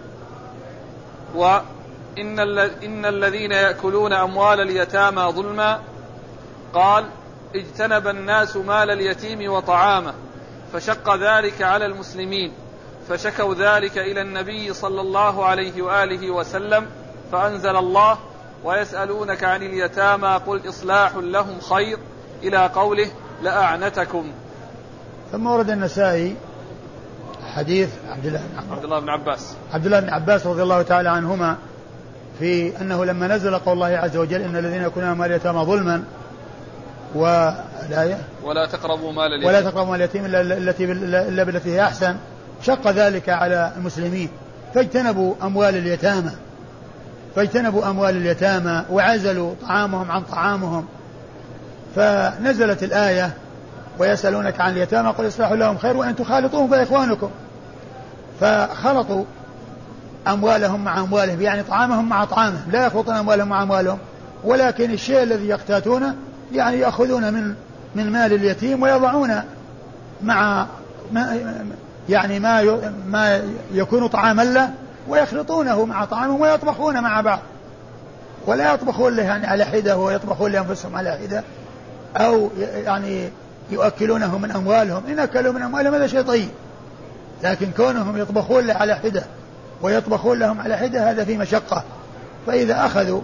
[1.35, 2.39] وإن
[2.85, 5.81] إن الذين يأكلون أموال اليتامى ظلما
[6.75, 7.07] قال
[7.55, 10.15] اجتنب الناس مال اليتيم وطعامه
[10.73, 12.53] فشق ذلك على المسلمين
[13.09, 16.87] فشكوا ذلك إلى النبي صلى الله عليه وآله وسلم
[17.33, 18.19] فأنزل الله
[18.65, 21.99] ويسألونك عن اليتامى قل إصلاح لهم خير
[22.43, 23.11] إلى قوله
[23.43, 24.25] لأعنتكم.
[25.33, 26.37] ثم ورد النسائي
[27.55, 29.55] حديث عبد الله بن عبد الله بن عباس.
[29.73, 31.57] عبد الله بن عباس رضي الله تعالى عنهما
[32.39, 36.03] في أنه لما نزل قول الله عز وجل إن الذين يكونون مال اليتامى ظلما
[37.15, 39.49] والآية ولا تقربوا مال اليتيم.
[39.49, 42.17] ولا تقربوا مال اليتيم إلا التي إلا بالتي هي أحسن.
[42.63, 44.29] شق ذلك على المسلمين.
[44.75, 46.31] فاجتنبوا أموال اليتامى.
[47.37, 50.87] فاجتنبوا أموال اليتامى وعزلوا طعامهم عن طعامهم.
[51.97, 53.31] فنزلت الآية
[53.99, 57.31] ويسألونك عن اليتامى قل إصلاح لهم خير وإن تخالطوهم فإخوانكم.
[58.41, 59.25] فخلطوا
[60.29, 63.99] أموالهم مع أموالهم يعني طعامهم مع طعامهم لا يخلطون أموالهم مع أموالهم
[64.45, 66.15] ولكن الشيء الذي يقتاتونه
[66.53, 67.55] يعني يأخذون من
[67.95, 69.41] من مال اليتيم ويضعون
[70.23, 70.67] مع
[71.13, 71.41] ما
[72.09, 72.63] يعني ما
[73.09, 74.71] ما يكون طعاما له
[75.09, 77.39] ويخلطونه مع طعامهم ويطبخون مع بعض.
[78.47, 81.43] ولا يطبخون له يعني على حدة ويطبخون لأنفسهم على حدة.
[82.17, 82.51] أو
[82.85, 83.31] يعني
[83.71, 85.03] يؤكلونه من أموالهم.
[85.09, 86.49] إن أكلوا من أموالهم هذا شيء طيب.
[87.43, 89.25] لكن كونهم يطبخون على حدة
[89.83, 91.85] ويطبخون لهم على حدة هذا في مشقة.
[92.47, 93.21] فإذا أخذوا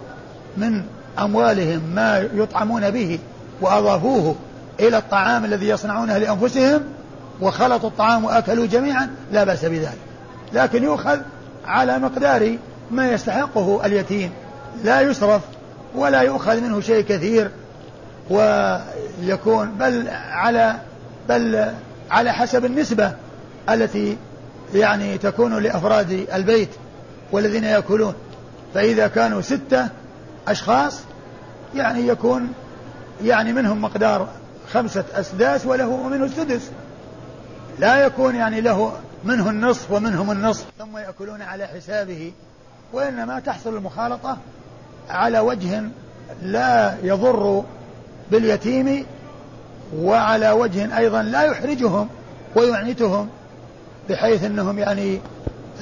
[0.57, 0.83] من
[1.19, 3.19] أموالهم ما يطعمون به
[3.61, 4.35] وأضافوه
[4.81, 6.83] إلى الطعام الذي يصنعونه لأنفسهم
[7.41, 9.99] وخلطوا الطعام وأكلوا جميعا لا بأس بذلك.
[10.53, 11.19] لكن يؤخذ
[11.67, 12.57] على مقدار
[12.91, 14.31] ما يستحقه اليتيم.
[14.85, 15.43] لا يسرف
[15.95, 17.51] ولا يؤخذ منه شيء كثير.
[18.31, 20.77] ويكون بل على
[21.29, 21.73] بل
[22.11, 23.13] على حسب النسبة
[23.71, 24.17] التي
[24.75, 26.69] يعني تكون لأفراد البيت
[27.33, 28.15] والذين يأكلون.
[28.75, 29.89] فإذا كانوا ستة
[30.49, 31.01] أشخاص
[31.75, 32.53] يعني يكون
[33.25, 34.29] يعني منهم مقدار
[34.73, 36.71] خمسة أسداس وله منه السدس.
[37.79, 38.93] لا يكون يعني له
[39.25, 40.65] منه النصف ومنهم النصف.
[40.79, 42.33] ثم يأكلون على حسابه.
[42.93, 44.37] وإنما تحصل المخالطة
[45.11, 45.83] على وجه
[46.43, 47.65] لا يضر
[48.33, 49.07] باليتيم
[49.97, 52.09] وعلى وجه أيضا لا يحرجهم
[52.57, 53.29] ويعنتهم
[54.11, 55.21] بحيث أنهم يعني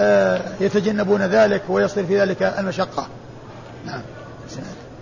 [0.01, 3.07] آه، يتجنبون ذلك ويصير في ذلك المشقة.
[3.87, 4.03] نعم.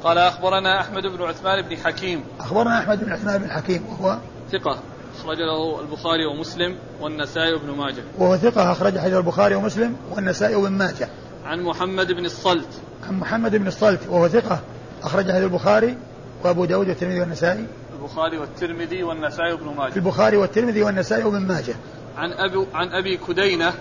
[0.04, 2.24] قال أخبرنا أحمد بن عثمان بن حكيم.
[2.40, 4.18] أخبرنا أحمد بن عثمان بن حكيم وهو
[4.52, 4.78] ثقة
[5.20, 8.02] أخرج له البخاري ومسلم والنسائي وابن ماجه.
[8.18, 11.08] وهو ثقة أخرج حديث البخاري ومسلم والنسائي وابن ماجه.
[11.44, 12.68] عن محمد بن الصلت.
[13.08, 14.60] عن محمد بن الصلت وهو ثقة
[15.02, 15.96] أخرج حديث البخاري
[16.44, 17.66] وأبو داود والترمذي والنسائي.
[18.00, 19.96] البخاري والترمذي والنسائي وابن ماجه.
[19.96, 21.74] البخاري والترمذي والنسائي وابن ماجه.
[22.16, 23.72] عن أبي عن أبي كدينة.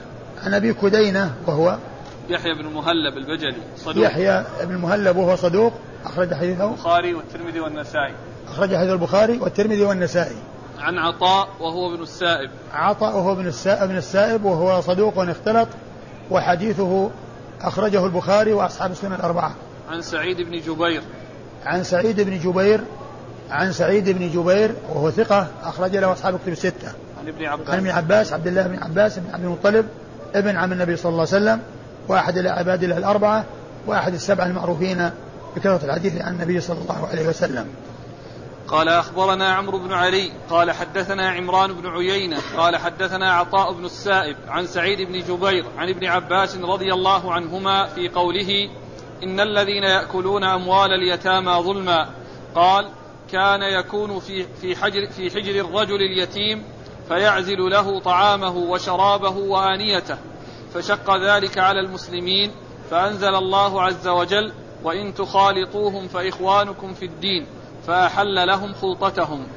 [0.43, 1.77] عن أبي كدينة وهو
[2.29, 3.61] يحيى بن مهلب البجلي.
[3.77, 4.05] صدوق.
[4.05, 5.73] يحيى بن مهلب وهو صدوق.
[6.05, 6.69] أخرج حديثه.
[6.69, 8.13] البخاري والترمذي والنسائي.
[8.47, 10.37] أخرج حديث البخاري والترمذي والنسائي.
[10.79, 12.49] عن عطاء وهو ابن السائب.
[12.73, 15.67] عطاء وهو ابن السائب, ابن السائب وهو صدوق اختلط.
[16.31, 17.09] وحديثه
[17.61, 19.55] أخرجه البخاري وأصحاب السنة الأربعة.
[19.89, 21.01] عن سعيد بن جبير.
[21.65, 22.81] عن سعيد بن جبير
[23.49, 26.91] عن سعيد بن جبير وهو ثقة أخرج له أصحاب الكتب الستة.
[27.19, 27.69] عن ابن عباس.
[27.69, 29.87] عن ابن عباس عبد الله بن عباس بن عبد المطلب
[30.35, 31.61] ابن عم النبي صلى الله عليه وسلم
[32.07, 33.45] وأحد العباد الله الأربعة
[33.87, 35.09] وأحد السبعة المعروفين
[35.55, 37.65] بكثرة الحديث عن النبي صلى الله عليه وسلم.
[38.67, 44.35] قال أخبرنا عمرو بن علي قال حدثنا عمران بن عيينة قال حدثنا عطاء بن السائب
[44.47, 48.69] عن سعيد بن جبير عن ابن عباس رضي الله عنهما في قوله
[49.23, 52.09] إن الذين يأكلون أموال اليتامى ظلما.
[52.55, 52.87] قال
[53.31, 56.63] كان يكون في في حجر في حجر الرجل اليتيم
[57.07, 60.17] فيعزل له طعامه وشرابه وآنيته.
[60.73, 62.51] فشق ذلك على المسلمين
[62.91, 64.53] فأنزل الله عز وجل
[64.83, 67.45] وإن تخالطوهم فإخوانكم في الدين
[67.87, 69.47] فأحل لهم خلطتهم.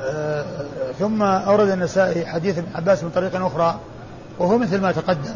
[0.00, 3.80] آه ثم أورد النسائي حديث ابن عباس من طريق أخرى
[4.38, 5.34] وهو مثل ما تقدم.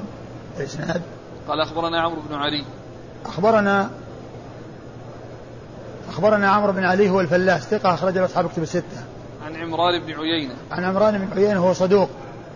[0.57, 1.03] الإسناد
[1.49, 2.65] قال أخبرنا عمرو بن علي.
[3.27, 3.91] أخبرنا
[6.09, 9.05] أخبرنا عمرو بن علي هو الفلاس ثقة أخرج له أصحاب كتب الستة.
[9.47, 10.55] عن عمران بن عيينة.
[10.71, 12.11] عن عمران بن عيينة هو صدوق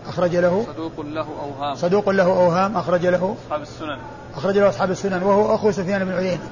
[0.07, 0.65] أخرج له.
[0.73, 1.75] صدوق له أوهام.
[1.75, 3.35] صدوق له أوهام أخرج له.
[3.45, 3.97] أصحاب السنن.
[4.35, 6.49] أخرج له أصحاب السنن وهو أخو سفيان بن عيينة.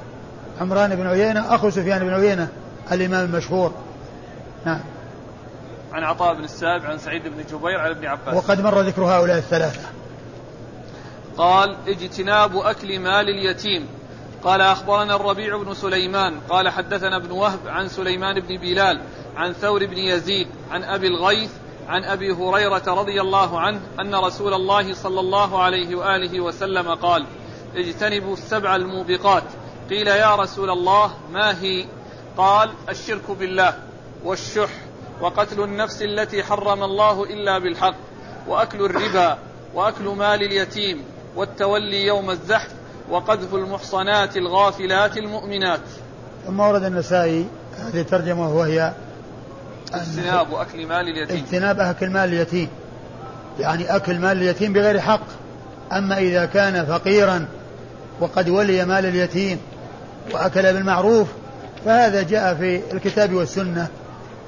[0.61, 2.47] عمران بن عيينة أخو سفيان بن عيينة
[2.91, 3.73] الإمام المشهور.
[4.65, 4.81] نعم.
[5.93, 8.35] عن عطاء بن السائب عن سعيد بن جبير عن ابن عباس.
[8.35, 9.98] وقد مر ذكر هؤلاء الثلاثة.
[11.39, 13.87] قال اجتناب أكل مال اليتيم.
[14.43, 16.39] قال أخبرنا الربيع بن سليمان.
[16.49, 19.01] قال حدثنا ابن وهب عن سليمان بن بلال
[19.35, 21.51] عن ثور بن يزيد عن أبي الغيث
[21.87, 27.25] عن أبي هريرة رضي الله عنه أن رسول الله صلى الله عليه وآله وسلم قال
[27.75, 29.43] اجتنبوا السبع الموبقات.
[29.89, 31.85] قيل يا رسول الله ما هي؟
[32.37, 33.73] قال الشرك بالله
[34.23, 34.69] والشح
[35.21, 37.95] وقتل النفس التي حرم الله إلا بالحق
[38.47, 39.37] وأكل الربا
[39.73, 42.69] وأكل مال اليتيم والتولي يوم الزحف
[43.09, 45.81] وقذف المحصنات الغافلات المؤمنات.
[46.47, 47.45] ثم ورد النسائي
[47.77, 48.93] هذه الترجمة وهي
[49.93, 51.37] اجتناب أكل مال اليتيم.
[51.37, 52.67] اجتناب أكل مال اليتيم.
[53.59, 55.25] يعني أكل مال اليتيم بغير حق.
[55.91, 57.45] أما إذا كان فقيرا
[58.19, 59.59] وقد ولي مال اليتيم
[60.33, 61.27] وأكل بالمعروف
[61.85, 63.87] فهذا جاء في الكتاب والسنة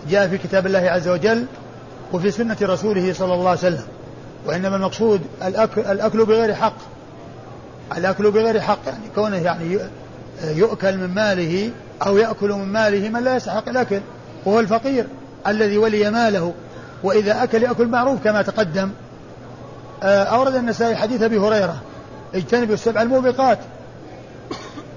[0.10, 1.46] جاء في كتاب الله عز وجل
[2.14, 3.84] وفي سنة رسوله صلى الله عليه وسلم.
[4.46, 6.78] وإنما المقصود الأكل, الأكل بغير حق.
[7.98, 9.80] الأكل بغير حق يعني كونه يعني
[10.44, 11.72] يؤكل من ماله
[12.06, 14.02] أو يأكل من ماله من لا يستحق الأكل
[14.46, 15.08] وهو الفقير
[15.48, 16.54] الذي ولي ماله.
[17.04, 18.90] وإذا أكل يأكل معروف كما تقدم.
[20.04, 21.82] آه، أورد النسائي حديث أبي هريرة
[22.36, 23.60] اجتنبوا السبع الموبقات.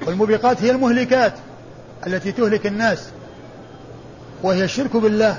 [0.07, 1.33] والموبقات هي المهلكات
[2.07, 3.09] التي تهلك الناس
[4.43, 5.39] وهي الشرك بالله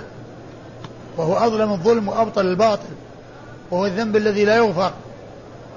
[1.17, 3.04] وهو أظلم الظلم وأبطل الباطل.
[3.71, 4.93] وهو الذنب الذي لا يغفر.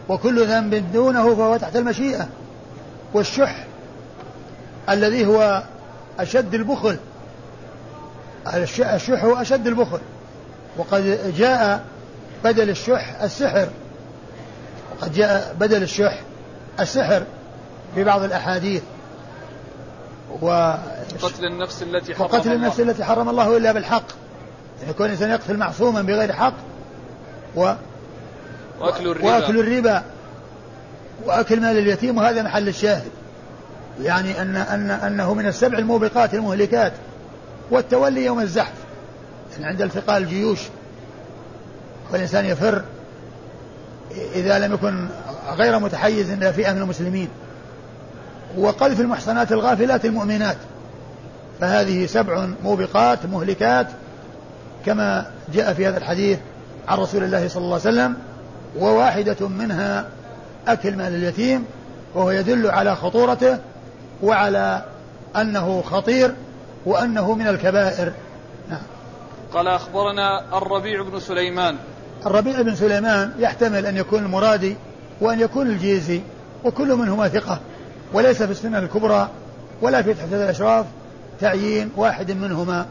[0.08, 2.28] وكل ذنب دونه فهو تحت المشيئة.
[3.14, 3.64] والشح
[4.90, 5.62] الذي هو
[6.20, 6.96] أشد البخل.
[8.54, 10.00] الشح هو أشد البخل.
[10.76, 11.84] وقد جاء
[12.44, 13.68] بدل الشح السحر.
[14.92, 16.20] وقد جاء بدل الشح
[16.80, 17.22] السحر
[17.94, 18.82] في بعض الأحاديث.
[20.42, 20.74] و
[21.22, 24.06] قتل النفس التي حرم وقتل النفس التي حرم الله إلا بالحق.
[24.78, 26.54] يعني يكون الإنسان يقتل معصوما بغير حق
[27.58, 27.74] و
[28.80, 29.26] وأكل الربا.
[29.26, 30.02] وأكل الربا.
[31.24, 33.10] وأكل مال اليتيم وهذا محل الشاهد.
[34.02, 36.92] يعني أن أن أنه من السبع الموبقات المهلكات.
[37.70, 38.72] والتولي يوم الزحف.
[39.52, 40.58] يعني عند التقاء الجيوش.
[42.12, 42.82] والإنسان يفر.
[44.34, 45.08] إذا لم يكن
[45.56, 47.28] غير متحيز إلى فئة من المسلمين.
[48.58, 50.56] وقذف المحصنات الغافلات المؤمنات.
[51.60, 53.86] فهذه سبع موبقات مهلكات.
[54.86, 56.38] كما جاء في هذا الحديث
[56.88, 58.16] عن رسول الله صلى الله عليه وسلم
[58.78, 60.06] وواحدة منها
[60.68, 61.64] أكل مال اليتيم
[62.14, 63.58] وهو يدل على خطورته
[64.22, 64.84] وعلى
[65.36, 66.34] أنه خطير
[66.86, 68.12] وأنه من الكبائر.
[68.70, 68.80] نعم.
[69.52, 71.76] قال أخبرنا الربيع بن سليمان.
[72.26, 74.76] الربيع بن سليمان يحتمل أن يكون المرادي
[75.20, 76.20] وأن يكون الجيزي
[76.64, 77.60] وكل منهما ثقة
[78.12, 79.28] وليس في السنة الكبرى
[79.82, 80.86] ولا في تحت الأشراف
[81.40, 82.86] تعيين واحد منهما.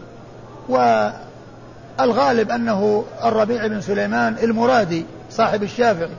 [2.00, 6.10] والغالب أنه الربيع بن سليمان المرادي صاحب الشافعي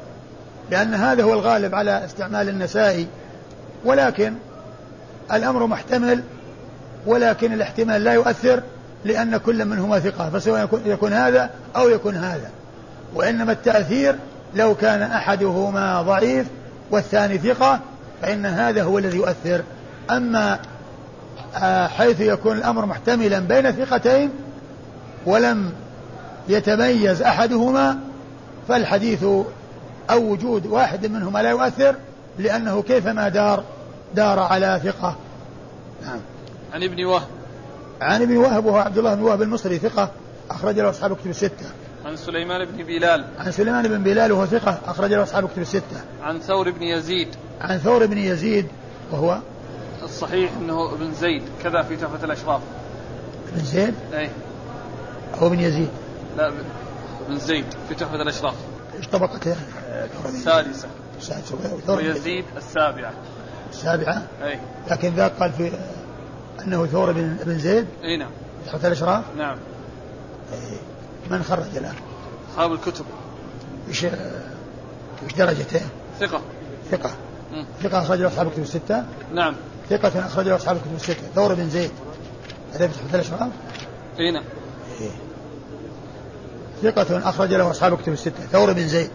[0.71, 3.07] لأن هذا هو الغالب على استعمال النسائي.
[3.85, 4.35] ولكن
[5.33, 6.23] الأمر محتمل
[7.07, 8.63] ولكن الاحتمال لا يؤثر
[9.05, 12.51] لأن كل منهما ثقة فسواء يكون, يكون هذا أو يكون هذا.
[13.15, 14.17] وإنما التأثير
[14.55, 16.47] لو كان أحدهما ضعيف
[16.91, 17.81] والثاني ثقة
[18.23, 19.63] فإن هذا هو الذي يؤثر.
[20.11, 20.59] أما
[21.57, 24.31] آه، حيث يكون الأمر محتملا بين ثقتين
[25.27, 25.73] ولم
[26.49, 27.99] يتميز أحدهما
[28.69, 29.25] فالحديث
[30.11, 31.95] أو وجود واحد منهما لا يؤثر
[32.39, 33.65] لأنه كيفما دار
[34.15, 35.17] دار على ثقة.
[36.03, 36.21] نعم.
[36.73, 37.29] عن ابن وهب.
[38.01, 40.11] عن ابن وهب وهو عبد الله بن وهب المصري ثقة
[40.51, 41.67] أخرج له أصحاب كتب الستة.
[42.05, 43.25] عن سليمان بن بلال.
[43.39, 46.01] عن سليمان بن بلال وهو ثقة أخرج له أصحاب كتب الستة.
[46.23, 47.29] عن ثور بن يزيد.
[47.61, 48.67] عن ثور بن يزيد
[49.13, 49.39] وهو
[50.03, 52.61] الصحيح إنه ابن زيد كذا في تحفة الأشراف.
[53.53, 54.31] بن زيد؟ اي
[55.35, 55.89] أو ابن يزيد؟
[56.37, 56.53] لا
[57.27, 58.55] ابن زيد في تحفة الأشراف.
[58.99, 59.57] إيش طبقته؟
[60.25, 60.89] السادسة.
[61.19, 61.57] السادسة.
[61.89, 63.13] ويزيد السابعة.
[63.71, 64.61] السابعة؟ أي.
[64.91, 65.73] لكن ذاك قال في
[66.61, 68.31] أنه ثور بن بن زيد؟ إي نعم.
[68.67, 69.59] تحت الأشراف؟ نعم.
[70.53, 70.79] إيه.
[71.31, 71.95] من خرج الآن؟
[72.53, 73.05] أصحاب الكتب.
[73.89, 75.81] إيش إيش درجته؟
[76.21, 76.41] ثقة.
[76.91, 77.11] ثقة.
[77.53, 77.65] مم.
[77.83, 79.55] ثقة أخرج أصحاب الكتب الستة؟ نعم.
[79.91, 81.27] ثقة أخرج أصحاب الكتب الستة.
[81.35, 81.91] ثور بن زيد.
[82.75, 83.51] هذا في تحت الأشراف؟
[84.21, 84.45] إي نعم.
[86.83, 88.47] ثقة أخرج له أصحاب الكتب الستة.
[88.53, 89.11] ثور بن زيد.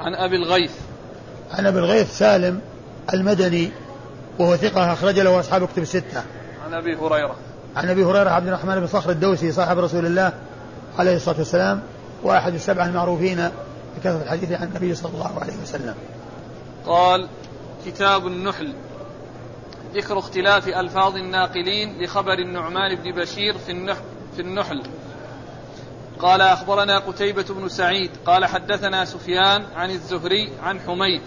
[0.00, 0.72] عن أبي الغيث.
[1.50, 2.60] عن أبي الغيث سالم
[3.14, 3.70] المدني
[4.38, 6.22] وهو ثقة أخرج له أصحاب الكتب الستة.
[6.66, 7.36] عن أبي هريرة.
[7.76, 10.32] عن أبي هريرة عبد الرحمن بن صخر الدوسي صاحب رسول الله
[10.98, 11.82] عليه الصلاة والسلام
[12.22, 13.50] وأحد السبعة المعروفين
[13.96, 15.94] بكثرة الحديث عن النبي صلى الله عليه وسلم.
[16.86, 17.28] قال
[17.86, 18.74] كتاب النحل.
[19.94, 24.00] ذكر اختلاف ألفاظ الناقلين لخبر النعمان بن بشير في النحل,
[24.36, 24.82] في النحل.
[26.20, 31.22] قال أخبرنا قتيبة بن سعيد قال حدثنا سفيان عن الزهري عن حميد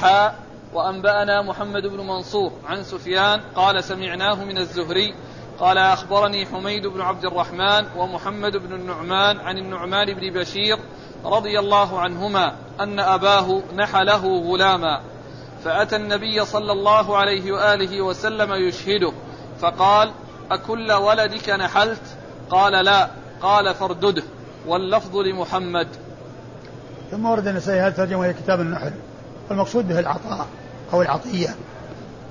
[0.00, 0.34] حاء
[0.74, 5.14] وأنبأنا محمد بن منصور عن سفيان قال سمعناه من الزهري
[5.58, 10.78] قال أخبرني حميد بن عبد الرحمن ومحمد بن النعمان عن النعمان بن بشير
[11.24, 15.00] رضي الله عنهما أن أباه نحله غلاما
[15.64, 19.12] فأتى النبي صلى الله عليه وآله وسلم يشهده
[19.60, 20.12] فقال
[20.50, 22.17] أكل ولدك نحلت؟
[22.50, 23.08] قال لا
[23.42, 24.22] قال فاردده.
[24.66, 25.88] واللفظ لمحمد.
[27.10, 28.92] ثم ورد النسائي هذا ترجمة هي كتاب النحل؟
[29.50, 30.46] والمقصود به العطاء
[30.92, 31.48] أو العطية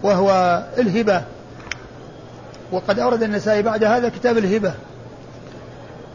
[0.04, 1.24] وهو الهبة.
[2.72, 4.74] وقد أورد النسائي بعد هذا كتاب الهبة.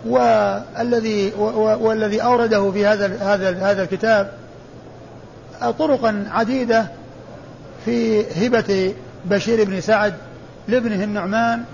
[0.06, 1.32] والذي
[1.80, 4.32] والذي أورده في هذا هذا هذا الكتاب
[5.78, 6.86] طرقا عديدة
[7.84, 10.14] في هبة بشير بن سعد
[10.68, 11.64] لابنه النعمان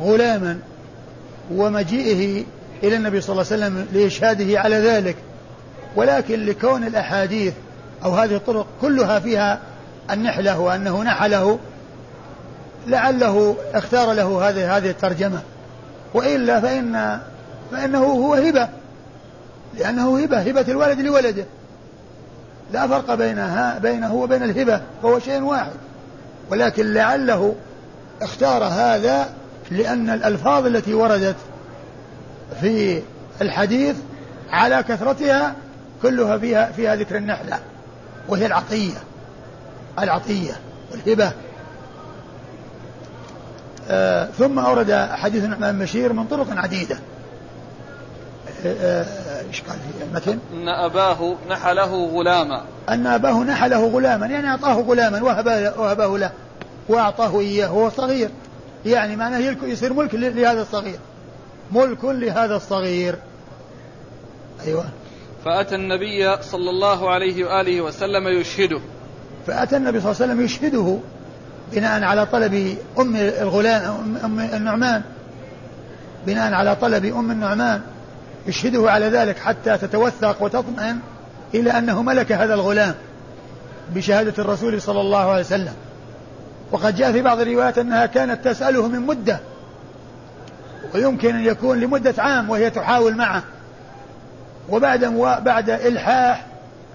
[0.00, 0.58] غلاما.
[1.52, 2.44] ومجيئه
[2.82, 5.16] إلى النبي صلى الله عليه وسلم لإشهاده على ذلك.
[5.96, 7.54] ولكن لكون الأحاديث
[8.04, 9.60] أو هذه الطرق كلها فيها
[10.10, 11.58] النحلة وأنه نحله
[12.86, 15.40] لعله اختار له هذه هذه الترجمة.
[16.14, 17.20] وإلا فإن
[17.72, 18.68] فإنه هو هبة
[19.78, 21.44] لأنه هبة هبة الولد لولده.
[22.72, 25.72] لا فرق بينها بينه وبين الهبة فهو شيء واحد.
[26.50, 27.54] ولكن لعله
[28.22, 29.28] اختار هذا
[29.70, 31.36] لأن الألفاظ التي وردت
[32.60, 33.02] في
[33.42, 33.96] الحديث
[34.50, 35.54] على كثرتها
[36.02, 37.58] كلها فيها فيها ذكر النحلة
[38.28, 38.98] وهي العطية
[39.98, 40.52] العطية
[40.92, 41.32] والهبة.
[43.88, 46.96] آه ثم أورد حديث النعمان بشير من طرق عديدة.
[48.66, 49.06] آه،
[49.48, 52.62] إيش قال في المتن؟ إن أباه نحله غلاما.
[52.88, 56.30] أن أباه نحله غلاما يعني أعطاه غلاما وهبه وهبه له
[56.88, 58.30] وأعطاه إياه وهو صغير.
[58.86, 60.98] يعني معناه يصير ملك لهذا الصغير.
[61.72, 63.16] ملك لهذا الصغير.
[64.66, 64.84] أيوه.
[65.44, 68.80] فأتى النبي صلى الله عليه وآله وسلم يشهده.
[69.46, 70.98] فأتى النبي صلى الله عليه وسلم يشهده
[71.72, 75.02] بناء على طلب أم الغلام أم النعمان.
[76.26, 77.80] بناء على طلب أم النعمان.
[78.46, 80.98] يشهده على ذلك حتى تتوثق وتطمئن
[81.54, 82.94] إلى أنه ملك هذا الغلام
[83.94, 85.74] بشهادة الرسول صلى الله عليه وسلم.
[86.72, 89.40] وقد جاء في بعض الروايات أنها كانت تسأله من مدة
[90.94, 93.42] ويمكن أن يكون لمدة عام وهي تحاول معه.
[94.68, 95.04] وبعد
[95.44, 96.46] بعد إلحاح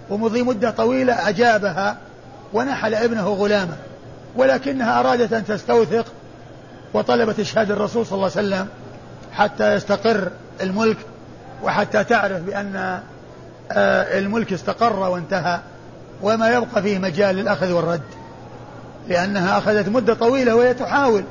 [0.10, 1.98] ومضي مدة طويلة أجابها
[2.54, 3.76] ونحل ابنه غلاما
[4.36, 6.06] ولكنها أرادت أن تستوثق
[6.94, 8.68] وطلبت إشهاد الرسول صلى الله عليه وسلم
[9.34, 10.98] حتى يستقر الملك
[11.64, 13.00] وحتى تعرف بأن
[13.72, 15.60] آه، الملك استقر وانتهى
[16.22, 18.02] وما يبقى فيه مجال للأخذ والرد.
[19.08, 21.24] لأنها أخذت مدة طويلة وهي تحاول.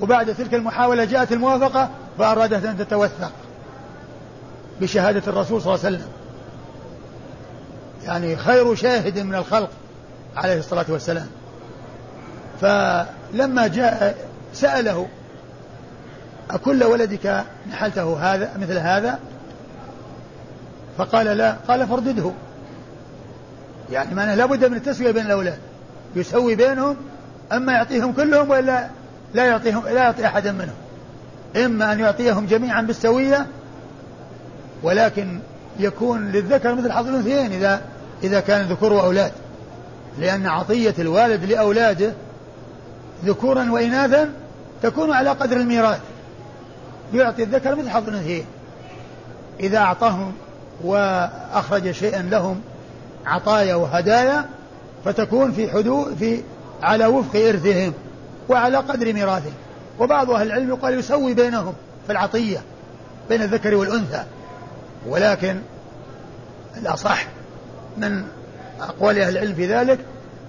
[0.00, 3.32] وبعد تلك المحاولة جاءت الموافقة فأرادت أن تتوثق
[4.80, 6.08] بشهادة الرسول صلى الله عليه وسلم.
[8.04, 9.70] يعني خير شاهد من الخلق
[10.36, 11.26] عليه الصلاة والسلام.
[12.60, 15.08] فلما جاء سأله
[16.50, 19.18] أكل ولدك نحلته هذا مثل هذا؟
[20.98, 21.56] فقال لا.
[21.68, 22.32] قال فردده.
[23.92, 25.58] يعني معناه لابد من التسوية بين الأولاد.
[26.20, 26.96] يسوي بينهم
[27.52, 28.88] أما يعطيهم كلهم ولا
[29.34, 30.74] لا يعطيهم لا يعطي أحدا منهم.
[31.56, 33.46] إما أن يعطيهم جميعا بالسوية
[34.82, 35.38] ولكن
[35.78, 37.80] يكون للذكر مثل حظ الأنثيين إذا
[38.22, 39.32] إذا كان ذكور وأولاد.
[40.18, 42.12] لأن عطية الوالد لأولاده
[43.24, 44.30] ذكورا وإناثا
[44.82, 46.00] تكون على قدر الميراث.
[47.14, 48.44] يعطي الذكر مثل حظ الأنثيين.
[49.60, 50.32] إذا أعطاهم
[50.84, 52.60] وأخرج شيئا لهم
[53.26, 54.44] عطايا وهدايا
[55.08, 56.42] فتكون في حدود في
[56.82, 57.92] على وفق إرثهم
[58.48, 59.52] وعلى قدر ميراثهم.
[59.98, 61.74] وبعض أهل العلم يقال يسوي بينهم
[62.06, 62.58] في العطية
[63.28, 64.22] بين الذكر والأنثى.
[65.06, 65.56] ولكن
[66.76, 67.26] الأصح
[67.96, 68.24] من
[68.80, 69.98] أقوال أهل العلم في ذلك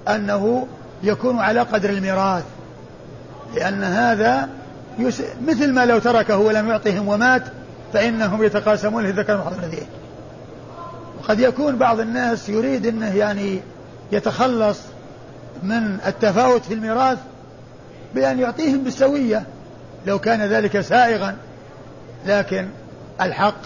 [0.08, 0.68] أنه
[1.04, 2.44] يكون على قدر الميراث.
[3.56, 4.50] لأن هذا
[5.00, 5.22] يس...
[5.48, 7.44] مثل ما لو تركه ولم يعطهم ومات
[7.94, 9.78] فإنهم يتقاسمون الذكر محضر
[11.20, 13.62] وقد يكون بعض الناس يريد أنه يعني
[14.12, 14.80] يتخلص
[15.64, 17.18] من التفاوت في الميراث
[18.16, 19.44] بأن يعطيهم بالسوية.
[20.06, 21.36] لو كان ذلك سائغا
[22.26, 22.68] لكن
[23.22, 23.62] الحق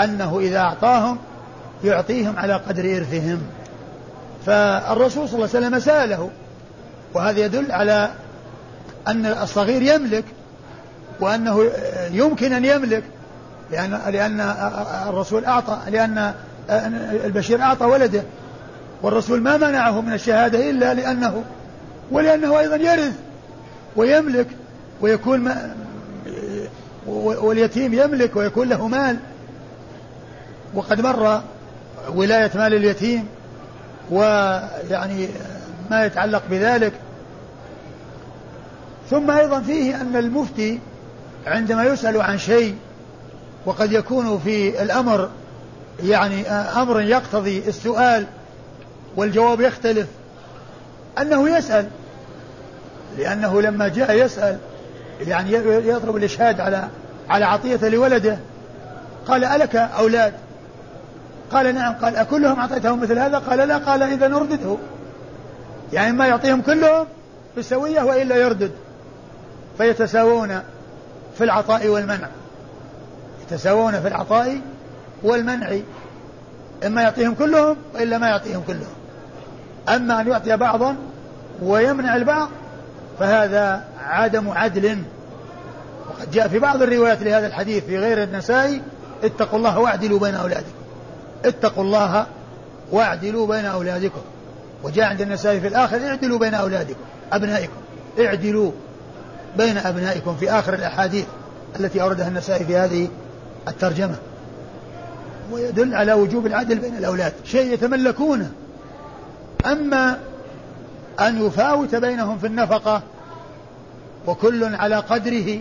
[0.00, 1.18] أنه إذا أعطاهم
[1.84, 3.42] يعطيهم على قدر إرثهم.
[4.46, 6.30] فالرسول صلى الله عليه وسلم سأله
[7.14, 8.10] وهذا يدل على
[9.08, 10.24] أن الصغير يملك
[11.20, 11.70] وأنه
[12.10, 13.02] يمكن أن يملك
[13.70, 14.40] لأن لأن
[15.08, 16.34] الرسول أعطى لأن
[17.24, 18.22] البشير أعطى ولده.
[19.02, 21.44] والرسول ما منعه من الشهادة إلا لأنه
[22.10, 23.14] ولأنه أيضا يرث
[23.96, 24.46] ويملك
[25.00, 25.74] ويكون ما
[27.06, 29.16] واليتيم يملك ويكون له مال.
[30.74, 31.42] وقد مر
[32.14, 33.26] ولاية مال اليتيم
[34.10, 35.28] ويعني
[35.90, 36.92] ما يتعلق بذلك.
[39.10, 40.78] ثم أيضا فيه أن المفتي
[41.46, 42.76] عندما يسأل عن شيء
[43.66, 45.28] وقد يكون في الأمر
[46.04, 48.26] يعني أمر يقتضي السؤال
[49.16, 50.06] والجواب يختلف.
[51.18, 51.86] أنه يسأل.
[53.18, 54.58] لأنه لما جاء يسأل
[55.20, 55.52] يعني
[55.88, 56.88] يطلب الإشهاد على
[57.28, 58.38] على عطية لولده.
[59.28, 60.32] قال ألك أولاد؟
[61.52, 61.94] قال نعم.
[61.94, 63.78] قال أكلهم أعطيتهم مثل هذا؟ قال لا.
[63.78, 64.76] قال إذا نردده
[65.92, 67.06] يعني ما يعطيهم كلهم
[67.56, 68.70] بالسوية وإلا يردد.
[69.78, 70.60] فيتساوون
[71.38, 72.28] في العطاء والمنع.
[73.42, 74.60] يتساوون في العطاء
[75.22, 75.76] والمنع.
[76.86, 78.99] إما يعطيهم كلهم وإلا ما يعطيهم كلهم.
[79.88, 80.96] أما أن يعطي بعضا
[81.62, 82.48] ويمنع البعض
[83.18, 85.02] فهذا عدم عدل.
[86.08, 88.82] وقد جاء في بعض الروايات لهذا الحديث في غير النسائي
[89.24, 90.72] اتقوا الله واعدلوا بين أولادكم.
[91.44, 92.26] اتقوا الله
[92.92, 94.20] واعدلوا بين أولادكم.
[94.82, 97.00] وجاء عند النسائي في الآخر اعدلوا بين أولادكم
[97.32, 97.80] أبنائكم.
[98.20, 98.72] اعدلوا
[99.56, 101.24] بين أبنائكم في آخر الأحاديث
[101.80, 103.08] التي أوردها النسائي في هذه
[103.68, 104.14] الترجمة.
[105.52, 107.32] ويدل على وجوب العدل بين الأولاد.
[107.44, 108.50] شيء يتملكونه
[109.66, 110.18] أما
[111.20, 113.02] أن يفاوت بينهم في النفقة
[114.26, 115.60] وكل على قدره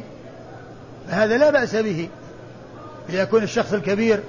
[1.08, 2.10] فهذا لا بأس به.
[3.10, 4.24] ليكون الشخص الكبير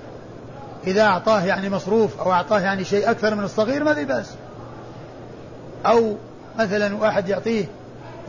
[0.86, 4.34] إذا أعطاه يعني مصروف أو أعطاه يعني شيء أكثر من الصغير ما في بأس.
[5.86, 6.16] أو
[6.58, 7.64] مثلا واحد يعطيه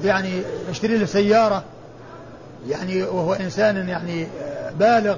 [0.04, 1.64] يعني يشتري له سيارة
[2.68, 4.28] يعني وهو إنسان يعني
[4.80, 5.18] بالغ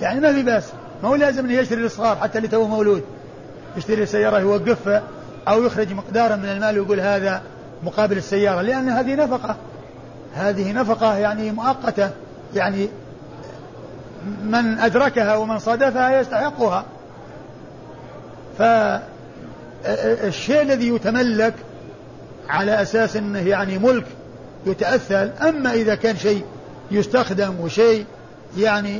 [0.00, 0.64] يعني ما في بأس.
[1.02, 3.04] ما هو لازم أنه يشتري للصغار حتى اللي توه مولود.
[3.76, 5.02] يشتري سيارة يوقفها
[5.48, 7.42] أو يخرج مقدارا من المال ويقول هذا
[7.82, 9.56] مقابل السيارة لأن هذه نفقة.
[10.34, 12.10] هذه نفقة يعني مؤقتة
[12.54, 12.88] يعني
[14.44, 16.84] من أدركها ومن صادفها يستحقها.
[18.58, 21.54] فالشيء الذي يتملك
[22.48, 24.06] على أساس أنه يعني ملك
[24.66, 26.44] يتأثل أما إذا كان شيء
[26.90, 28.04] يستخدم وشيء
[28.58, 28.98] يعني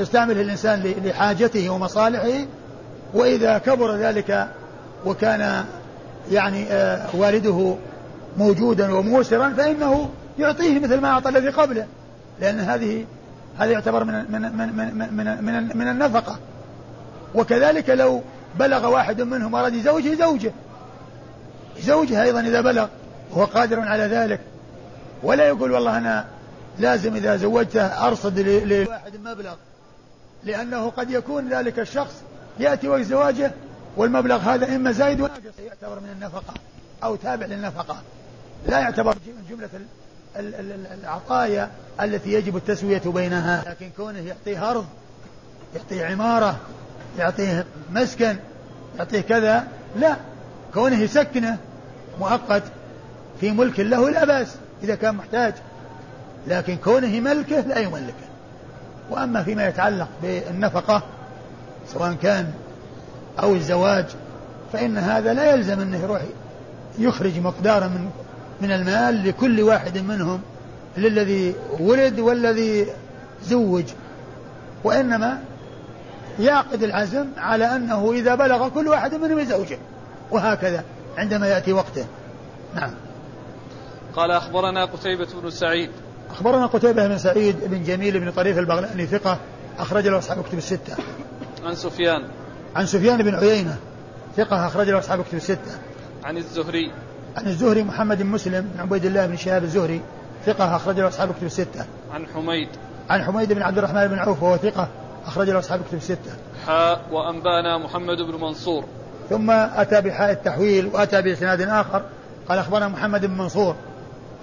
[0.00, 2.46] يستعمله الإنسان لحاجته ومصالحه
[3.16, 4.48] وإذا كبر ذلك
[5.06, 5.64] وكان
[6.30, 6.66] يعني
[7.14, 7.76] والده
[8.38, 11.86] موجودا وموسرا فإنه يعطيه مثل ما أعطى الذي قبله.
[12.40, 13.04] لأن هذه
[13.58, 16.38] هذا يعتبر من من من من من, من, من النفقة.
[17.34, 18.22] وكذلك لو
[18.58, 20.52] بلغ واحد منهم أراد يزوجه زوجه.
[21.80, 22.86] زوجها أيضا إذا بلغ
[23.30, 24.40] وهو قادر على ذلك.
[25.22, 26.24] ولا يقول والله أنا
[26.78, 29.54] لازم إذا زوجته أرصد لواحد مبلغ
[30.44, 32.22] لأنه قد يكون ذلك الشخص
[32.58, 33.52] يأتي وقت زواجه
[33.96, 35.32] والمبلغ هذا إما زايد ولا
[35.66, 36.54] يعتبر من النفقة
[37.04, 37.96] أو تابع للنفقة.
[38.66, 39.68] لا يعتبر من جملة
[41.02, 43.64] العطايا التي يجب التسوية بينها.
[43.66, 44.86] لكن كونه يعطيه أرض
[45.76, 46.56] يعطيه عمارة
[47.18, 48.36] يعطيه مسكن
[48.98, 50.16] يعطيه كذا لا.
[50.74, 51.58] كونه يسكنه
[52.20, 52.62] مؤقت
[53.40, 55.54] في ملك له لا بأس إذا كان محتاج.
[56.46, 58.26] لكن كونه ملكه لا يملكه.
[59.10, 61.02] وأما فيما يتعلق بالنفقة
[61.92, 62.52] سواء كان
[63.42, 64.06] أو الزواج
[64.72, 66.22] فإن هذا لا يلزم أنه يروح
[66.98, 68.10] يخرج مقدارا من
[68.60, 70.40] من المال لكل واحد منهم
[70.96, 72.86] للذي ولد والذي
[73.44, 73.84] زوج.
[74.84, 75.38] وإنما
[76.38, 79.78] يعقد العزم على أنه إذا بلغ كل واحد منهم يزوجه
[80.30, 80.84] وهكذا
[81.16, 82.06] عندما يأتي وقته.
[82.74, 82.90] نعم.
[84.16, 85.90] قال أخبرنا قتيبة بن سعيد.
[86.30, 89.38] أخبرنا قتيبة بن سعيد بن جميل بن طريف البغلاني ثقة
[89.78, 90.96] أخرج له أصحاب كتب الستة.
[91.66, 92.22] عن سفيان.
[92.76, 93.76] عن سفيان بن عيينة
[94.36, 95.78] ثقة أخرج له أصحاب كتب الستة.
[96.24, 96.92] عن الزهري.
[97.36, 100.00] عن الزهري محمد بن مسلم بن عبيد الله بن شهاب الزهري
[100.46, 101.84] ثقة أخرج له أصحاب كتب الستة.
[102.12, 102.68] عن حميد.
[103.10, 104.88] عن حميد بن عبد الرحمن بن عوف وهو ثقة
[105.26, 106.32] أخرج له أصحاب كتب الستة.
[106.66, 108.84] حاء وأنبانا محمد بن منصور.
[109.30, 112.02] ثم أتى بحاء التحويل وأتى بإسناد آخر
[112.48, 113.76] قال أخبرنا محمد بن منصور.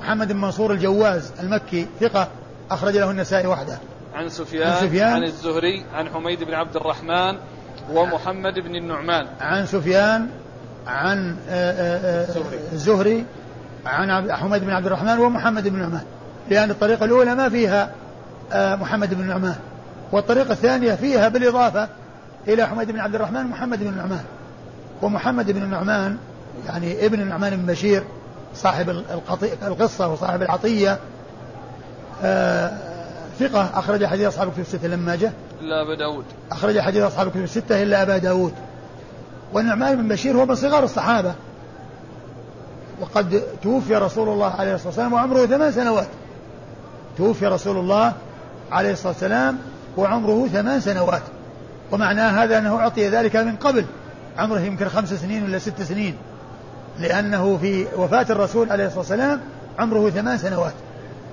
[0.01, 2.27] محمد بن منصور الجواز المكي ثقة
[2.71, 3.79] أخرج له النسائي وحده.
[4.13, 7.37] عن سفيان, عن سفيان عن الزهري عن حميد بن عبد الرحمن
[7.91, 9.27] ومحمد بن النعمان.
[9.41, 10.27] عن سفيان
[10.87, 13.25] عن آه، آه، آه، الزهري.
[13.85, 16.03] عن حميد بن عبد الرحمن ومحمد بن النعمان.
[16.49, 17.91] لأن الطريقة الأولى ما فيها
[18.53, 19.55] محمد بن النعمان.
[20.11, 21.87] والطريقة الثانية فيها بالإضافة
[22.47, 24.23] إلى حميد بن عبد الرحمن محمد بن النعمان.
[25.01, 26.17] ومحمد بن النعمان
[26.67, 28.03] يعني ابن النعمان بن بشير
[28.55, 28.89] صاحب
[29.63, 30.99] القصة وصاحب العطية
[33.39, 35.33] ثقة أخرج حديث أصحاب الكتب الستة لما جاء.
[35.61, 36.25] إلا أبا داود.
[36.51, 38.53] أخرج حديث أصحاب الكتب الستة إلا أبا داود.
[39.53, 41.33] والنعمان بن بشير هو من صغار الصحابة.
[43.01, 46.07] وقد توفي رسول الله عليه الصلاة والسلام وعمره ثمان سنوات.
[47.17, 48.13] توفي رسول الله
[48.71, 49.57] عليه الصلاة والسلام
[49.97, 51.21] وعمره ثمان سنوات.
[51.91, 53.85] ومعنى هذا أنه أعطي ذلك من قبل.
[54.37, 56.15] عمره يمكن خمس سنين ولا ست سنين.
[56.99, 59.41] لأنه في وفاة الرسول عليه الصلاة والسلام
[59.79, 60.73] عمره ثمان سنوات.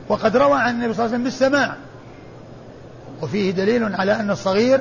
[0.09, 1.77] وقد روى عن النبي صلى الله عليه وسلم بالسماع.
[3.23, 4.81] وفيه دليل على أن الصغير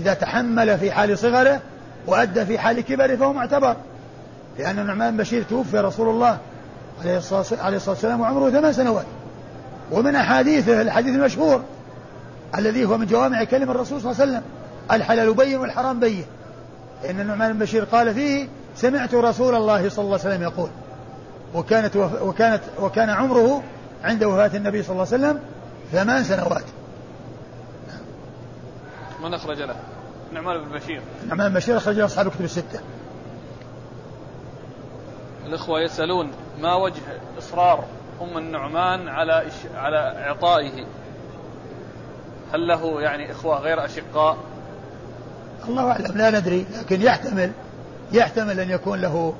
[0.00, 1.60] إذا تحمل في حال صغره
[2.06, 3.76] وأدى في حال كبره فهو معتبر.
[4.58, 6.38] لأن النعمان بشير توفي رسول الله
[7.04, 9.06] عليه الصلاة والسلام وعمره ثمان سنوات.
[9.92, 11.62] ومن أحاديثه الحديث المشهور
[12.58, 14.42] الذي هو من جوامع كلم الرسول صلى الله عليه وسلم
[14.92, 16.24] الحلال بين والحرام بين.
[17.02, 20.68] لأن النعمان بن بشير قال فيه سمعت رسول الله صلى الله عليه وسلم يقول
[21.54, 23.62] وكانت وكانت وكان عمره
[24.04, 25.38] عند وفاة النبي صلى الله عليه وسلم
[25.92, 26.64] ثمان سنوات.
[29.22, 29.76] من أخرج له؟
[30.32, 31.02] نعمان بن بشير.
[31.28, 32.80] نعمان بن بشير أخرج له أصحاب الكتب الستة.
[35.46, 37.02] الإخوة يسألون ما وجه
[37.38, 37.84] إصرار
[38.20, 39.52] أم النعمان على إش...
[39.74, 40.86] على إعطائه؟
[42.52, 44.36] هل له يعني إخوة غير أشقاء؟
[45.68, 47.52] الله أعلم لا ندري لكن يحتمل
[48.12, 49.34] يحتمل أن يكون له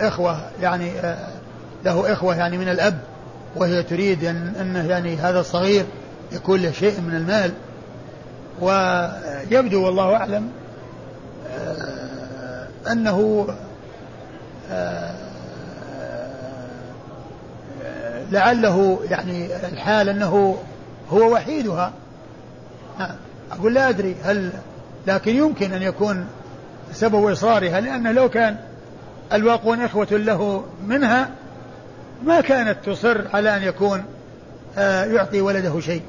[0.00, 1.28] إخوة يعني آه،
[1.84, 2.98] له إخوة يعني من الأب
[3.56, 5.86] وهي تريد أن أنه يعني هذا الصغير
[6.32, 7.52] يكون له شيء من المال.
[8.60, 10.48] ويبدو والله أعلم
[11.50, 13.46] آه، أنه
[14.70, 15.14] آه،
[18.30, 20.58] لعله يعني الحال أنه
[21.10, 21.92] هو وحيدها.
[23.52, 24.50] أقول لا أدري هل
[25.06, 26.26] لكن يمكن أن يكون
[26.92, 28.56] سبب إصرارها لأنه لو كان
[29.32, 31.30] الواقون إخوة له منها
[32.24, 34.04] ما كانت تصر على أن يكون
[34.78, 36.02] آه، يعطي ولده شيء.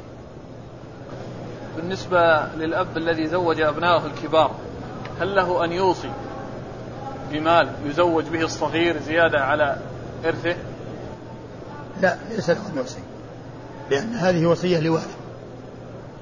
[1.78, 4.52] بالنسبة للأب الذي زوج أبنائه الكبار
[5.22, 6.12] هل له أن يوصي
[7.32, 9.78] بمال يزوج به الصغير زيادة على
[10.26, 10.56] إرثه؟
[12.02, 13.00] لا ليس له أن يوصي
[13.92, 15.16] لأن هذه وصية لوارث.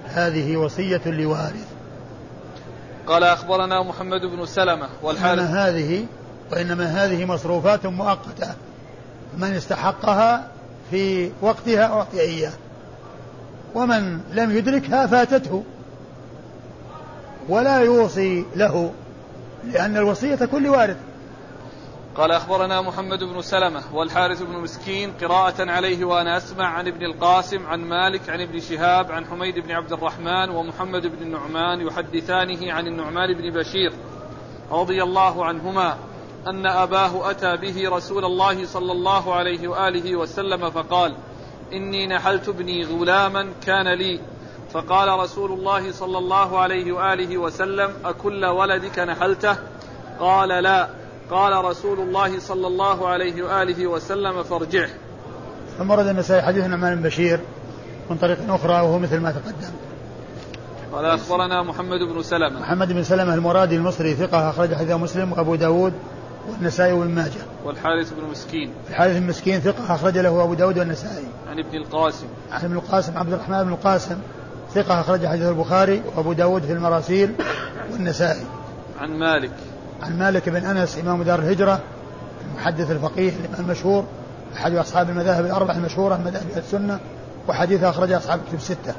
[0.06, 1.68] هذه وصية لوارث.
[3.08, 6.06] قال أخبرنا محمد بن سلمة والحارث هذه
[6.52, 8.54] وإنما هذه مصروفات مؤقتة.
[9.38, 10.48] من استحقها
[10.92, 12.52] في وقتها أعطي إياه.
[13.76, 15.64] ومن لم يدركها فاتته
[17.50, 18.92] ولا يوصي له
[19.64, 20.98] لأن الوصية كل وارث.
[22.16, 27.66] قال أخبرنا محمد بن سلمة والحارث بن مسكين قراءة عليه وأنا أسمع عن ابن القاسم
[27.66, 32.88] عن مالك عن ابن شهاب عن حميد بن عبد الرحمن ومحمد بن النعمان يحدثانه عن
[32.88, 33.94] النعمان بن بشير
[34.72, 35.98] رضي الله عنهما
[36.48, 41.16] أن أباه أتى به رسول الله صلى الله عليه وآله وسلم فقال
[41.74, 44.20] إني نحلت ابني غلاما كان لي.
[44.74, 49.56] فقال رسول الله صلى الله عليه وآله وسلم أكل ولدك نحلته؟
[50.20, 50.90] قال لا.
[51.32, 54.90] قال رسول الله صلى الله عليه وآله وسلم فارجعه.
[55.78, 57.40] ثم ورد النسائي حديث النعمان بن بشير
[58.10, 59.74] من طريق أخرى وهو مثل ما تقدم.
[60.94, 62.60] قال أخبرنا محمد بن سلمة.
[62.60, 65.94] محمد بن سلمة المرادي المصري ثقة أخرج حديث مسلم وأبو داود
[66.50, 67.42] والنسائي وابن ماجه.
[67.66, 68.72] والحارث بن مسكين.
[68.90, 71.26] الحارث بن مسكين ثقة أخرج له أبو داود والنسائي.
[71.50, 72.28] عن ابن القاسم.
[72.52, 74.18] عن ابن القاسم عبد الرحمن بن القاسم.
[74.74, 77.34] ثقة أخرج حديث البخاري وأبو داود في المراسيل
[77.92, 78.46] والنسائي.
[79.00, 79.52] عن مالك.
[80.02, 81.80] عن مالك بن أنس إمام دار الهجرة
[82.52, 84.06] المحدث الفقيه المشهور
[84.56, 87.00] أحد أصحاب المذاهب الأربع المشهورة مذاهب السنة
[87.48, 88.94] وحديث أخرج أصحاب الكتب الستة.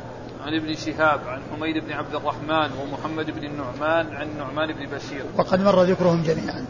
[0.44, 5.24] عن ابن شهاب عن حميد بن عبد الرحمن ومحمد بن النعمان عن النعمان بن بشير.
[5.38, 6.64] وقد مر ذكرهم جميعا.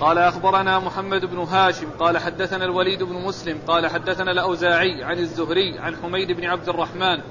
[0.00, 5.78] قال أخبرنا محمد بن هاشم قال حدثنا الوليد بن مسلم قال حدثنا الأوزاعي عن الزهري
[5.78, 7.22] عن حميد بن عبد الرحمن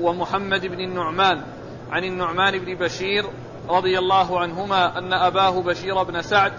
[0.00, 1.42] ومحمد بن النعمان
[1.90, 3.24] عن النعمان بن بشير
[3.68, 6.52] رضي الله عنهما أن أباه بشير بن سعد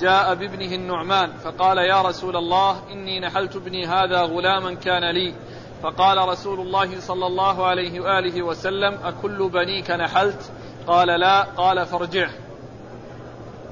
[0.00, 5.34] جاء بابنه النعمان فقال يا رسول الله إني نحلت ابني هذا غلاما كان لي.
[5.82, 10.52] فقال رسول الله صلى الله عليه وآله وسلم أكل بنيك نحلت؟
[10.86, 12.30] قال لا قال فارجعه.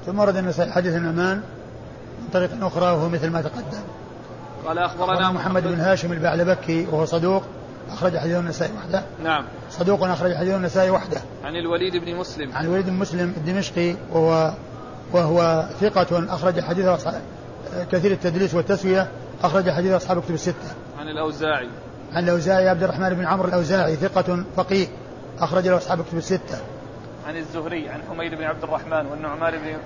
[0.09, 1.37] ثم ورد النسائي حديث النعمان
[2.21, 3.81] من طريق أخرى وهو مثل ما تقدم
[4.65, 7.43] قال أخبرنا محمد بن هاشم البعلبكي وهو صدوق
[7.91, 12.65] أخرج حديث النسائي وحده نعم صدوق أخرج حديث النسائي وحده عن الوليد بن مسلم عن
[12.65, 14.53] الوليد بن مسلم الدمشقي وهو
[15.13, 17.07] وهو ثقة أخرج حديث
[17.91, 19.07] كثير التدليس والتسوية
[19.43, 20.73] أخرج حديث أصحاب كتب الستة.
[20.99, 21.69] عن الأوزاعي.
[22.13, 24.87] عن الأوزاعي عبد الرحمن بن عمرو الأوزاعي ثقة فقيه
[25.39, 26.57] أخرج له أصحاب كتب الستة.
[27.29, 29.77] عن الزهري عن حميد بن عبد الرحمن والنعمان بن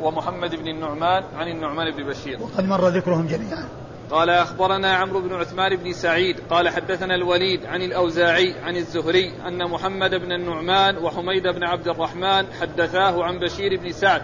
[0.00, 2.42] ومحمد بن النعمان عن النعمان بن بشير.
[2.42, 3.68] وقد مر ذكرهم جميعا.
[4.10, 9.70] قال أخبرنا عمرو بن عثمان بن سعيد قال حدثنا الوليد عن الأوزاعي عن الزهري أن
[9.70, 14.22] محمد بن النعمان وحميد بن عبد الرحمن حدثاه عن بشير بن سعد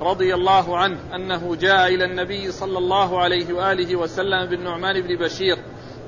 [0.00, 5.58] رضي الله عنه أنه جاء إلى النبي صلى الله عليه وآله وسلم بالنعمان بن بشير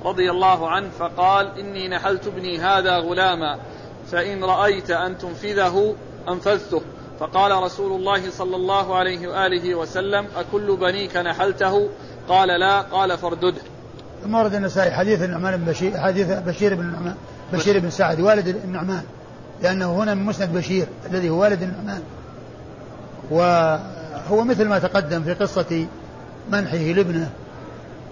[0.05, 3.59] رضي الله عنه فقال إني نحلت ابني هذا غلاما
[4.13, 5.95] فإن رأيت أن تنفذه
[6.29, 6.83] أنفذته.
[7.21, 11.89] فقال رسول الله صلى الله عليه وآله وسلم أكل بنيك نحلته؟
[12.29, 13.61] قال لا قال فاردده
[14.25, 17.15] ثم ورد النسائي حديث النعمان بن بشير حديث بشير بن
[17.53, 19.03] بشير بن سعد والد النعمان
[19.63, 22.03] لأنه هنا من مسند بشير الذي هو والد النعمان.
[23.31, 25.87] وهو مثل ما تقدم في قصة
[26.53, 27.31] منحه لابنه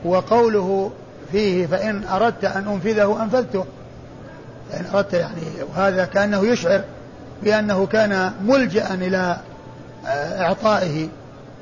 [0.05, 0.91] وقوله
[1.33, 3.65] فيه فإن أردت أن أنفذه أنفذته.
[4.73, 6.83] فإن أردت يعني وهذا كأنه يشعر
[7.43, 9.37] بأنه كان ملجأ إلى
[10.41, 11.09] إعطائه.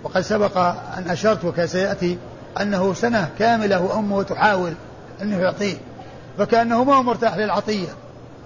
[0.05, 0.59] وقد سبق
[0.99, 2.19] أن أشرت وكسيأتي
[2.61, 4.73] أنه سنة كاملة وأمه تحاول
[5.23, 5.77] أنه يعطيه.
[6.39, 7.89] فكأنه ما هو مرتاح للعطية.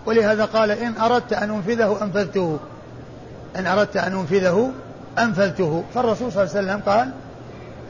[0.06, 2.58] ولهذا قال إن أردت أن أنفذه أنفذته.
[3.56, 4.72] إن أردت أن أنفذه
[5.18, 5.84] أنفذته.
[5.94, 7.11] فالرسول صلى الله عليه وسلم قال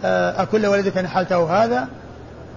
[0.04, 1.88] آه، أكل ولدك نحلته هذا؟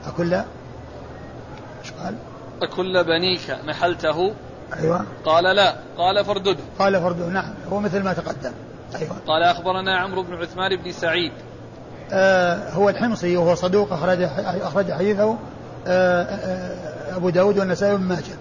[0.08, 2.16] أكل؟ إيش قال؟
[2.64, 4.34] أكل بنيك نحلته
[4.80, 5.06] أيوة.
[5.26, 5.76] قال لا.
[5.98, 7.54] قال فردده قال فردده نعم.
[7.72, 8.52] هو مثل ما تقدم.
[8.96, 9.16] أيوة.
[9.28, 11.32] قال أخبرنا عمرو بن عثمان بن سعيد.
[12.12, 14.22] آه هو الحمصي وهو صدوق أخرج
[14.62, 15.38] أخرج حديثه
[15.88, 18.34] آه آه أبو داود والنسائي بن ماجه.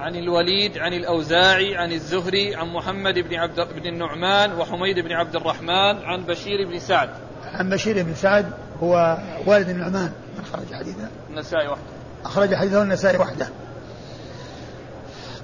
[0.00, 5.36] عن الوليد عن الأوزاعي عن الزهري عن محمد بن عبد بن النعمان وحميد بن عبد
[5.36, 7.10] الرحمن عن بشير بن سعد.
[7.54, 8.46] عن بشير بن سعد
[8.82, 11.08] هو والد النعمان من خرج حديثه.
[11.30, 11.93] النسائي وحده
[12.24, 13.48] أخرج حديثه النسائي وحده.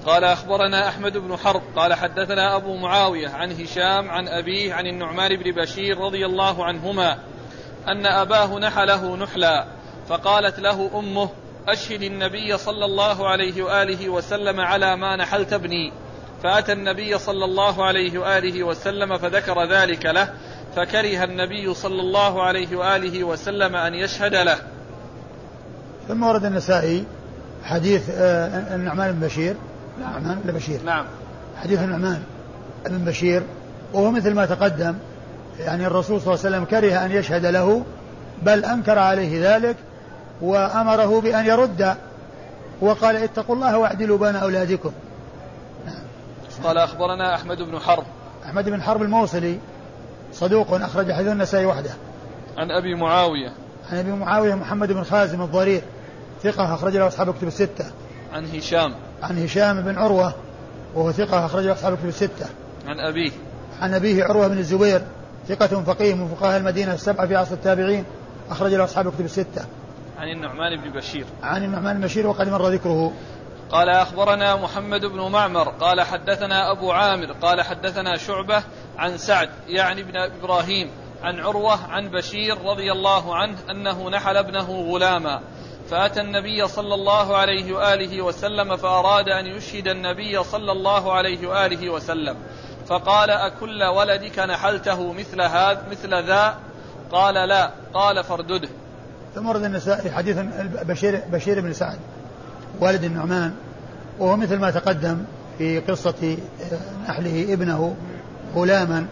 [0.06, 5.36] قال أخبرنا أحمد بن حرب قال حدثنا أبو معاوية عن هشام عن أبيه عن النعمان
[5.36, 7.18] بن بشير رضي الله عنهما
[7.88, 9.66] أن أباه نحله نحلا
[10.08, 11.28] فقالت له أمه
[11.68, 15.92] أشهد النبي صلى الله عليه وآله وسلم على ما نحلت ابني.
[16.42, 20.34] فأتى النبي صلى الله عليه وآله وسلم فذكر ذلك له
[20.76, 24.58] فكره النبي صلى الله عليه وآله وسلم أن يشهد له.
[26.10, 27.04] ثم ورد النسائي
[27.64, 29.56] حديث آه، النعمان بن بشير
[30.00, 30.80] نعمان بن بشير.
[30.84, 31.04] نعم.
[31.62, 32.22] حديث النعمان
[32.86, 33.42] بن بشير
[33.92, 34.94] وهو مثل ما تقدم
[35.60, 37.84] يعني الرسول صلى الله عليه وسلم كره أن يشهد له
[38.42, 39.76] بل أنكر عليه ذلك
[40.42, 41.94] وأمره بأن يرد
[42.80, 44.92] وقال اتقوا الله واعدلوا بين أولادكم.
[45.86, 46.02] نعم.
[46.64, 48.04] قال أخبرنا أحمد بن حرب.
[48.44, 49.58] أحمد بن حرب الموصلي
[50.32, 51.90] صدوق أخرج حديث النسائي وحده.
[52.58, 53.52] عن أبي معاوية.
[53.92, 55.82] عن أبي معاوية محمد بن خازم الضرير.
[56.42, 57.90] ثقة أخرج له أصحاب الكتب الستة.
[58.32, 58.94] عن هشام.
[59.22, 60.34] عن هشام بن عروة
[60.94, 62.46] وهو ثقة أخرج له أصحاب الكتب الستة.
[62.86, 63.30] عن أبيه.
[63.80, 65.02] عن أبيه عروة بن الزبير
[65.48, 68.04] ثقة فقيه من فقهاء المدينة السبعة في عصر التابعين
[68.50, 69.64] أخرج له أصحاب الكتب الستة.
[70.18, 71.26] عن النعمان بن بشير.
[71.42, 73.12] عن النعمان بن بشير وقد مر ذكره.
[73.70, 78.62] قال أخبرنا محمد بن معمر قال حدثنا أبو عامر قال حدثنا شعبة
[78.98, 80.90] عن سعد يعني ابن إبراهيم
[81.22, 85.40] عن عروة عن بشير رضي الله عنه أنه نحل ابنه غلاما.
[85.90, 91.90] فأتى النبي صلى الله عليه وآله وسلم فأراد أن يشهد النبي صلى الله عليه وآله
[91.90, 92.36] وسلم.
[92.86, 96.54] فقال أكل ولدك نحلته مثل هذا مثل ذا؟
[97.12, 97.70] قال لا.
[97.94, 98.68] قال فاردده.
[99.34, 100.36] ثم ورد النسائي حديث
[100.82, 101.98] بشير بشير بن سعد
[102.80, 103.54] والد النعمان
[104.18, 105.24] وهو مثل ما تقدم
[105.58, 106.36] في قصة
[107.08, 107.96] نحله ابنه
[108.54, 109.06] غلاما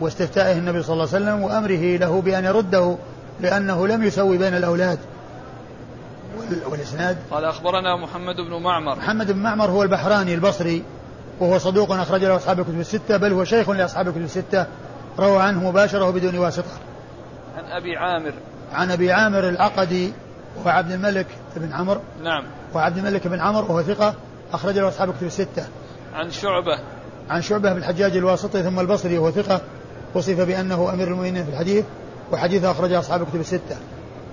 [0.00, 2.96] واستفتائه النبي صلى الله عليه وسلم وأمره له بأن يرده
[3.40, 4.98] لأنه لم يسوي بين الأولاد.
[6.70, 8.96] والإسناد؟ قال أخبرنا محمد بن معمر.
[8.96, 10.82] محمد بن معمر هو البحراني البصري
[11.40, 14.66] وهو صدوق أخرج له أصحاب الكتب الستة بل هو شيخ لأصحاب الكتب الستة
[15.18, 16.70] روى عنه مباشرة بدون واسطة.
[17.56, 18.32] عن أبي عامر.
[18.72, 20.12] عن أبي عامر العقدي
[20.66, 21.26] وعبد الملك
[21.56, 22.00] بن عمرو.
[22.22, 22.44] نعم.
[22.74, 24.14] وعبد الملك بن عمرو وهو ثقة
[24.52, 25.66] أخرج له أصحاب كتب الستة.
[26.14, 26.78] عن شعبة.
[27.30, 29.60] عن شعبة بن الحجاج الواسطي ثم البصري وهو ثقة
[30.14, 31.84] وصف بأنه أمير المؤمنين في الحديث
[32.32, 33.76] وحديثه أخرجه أصحاب كتب الستة.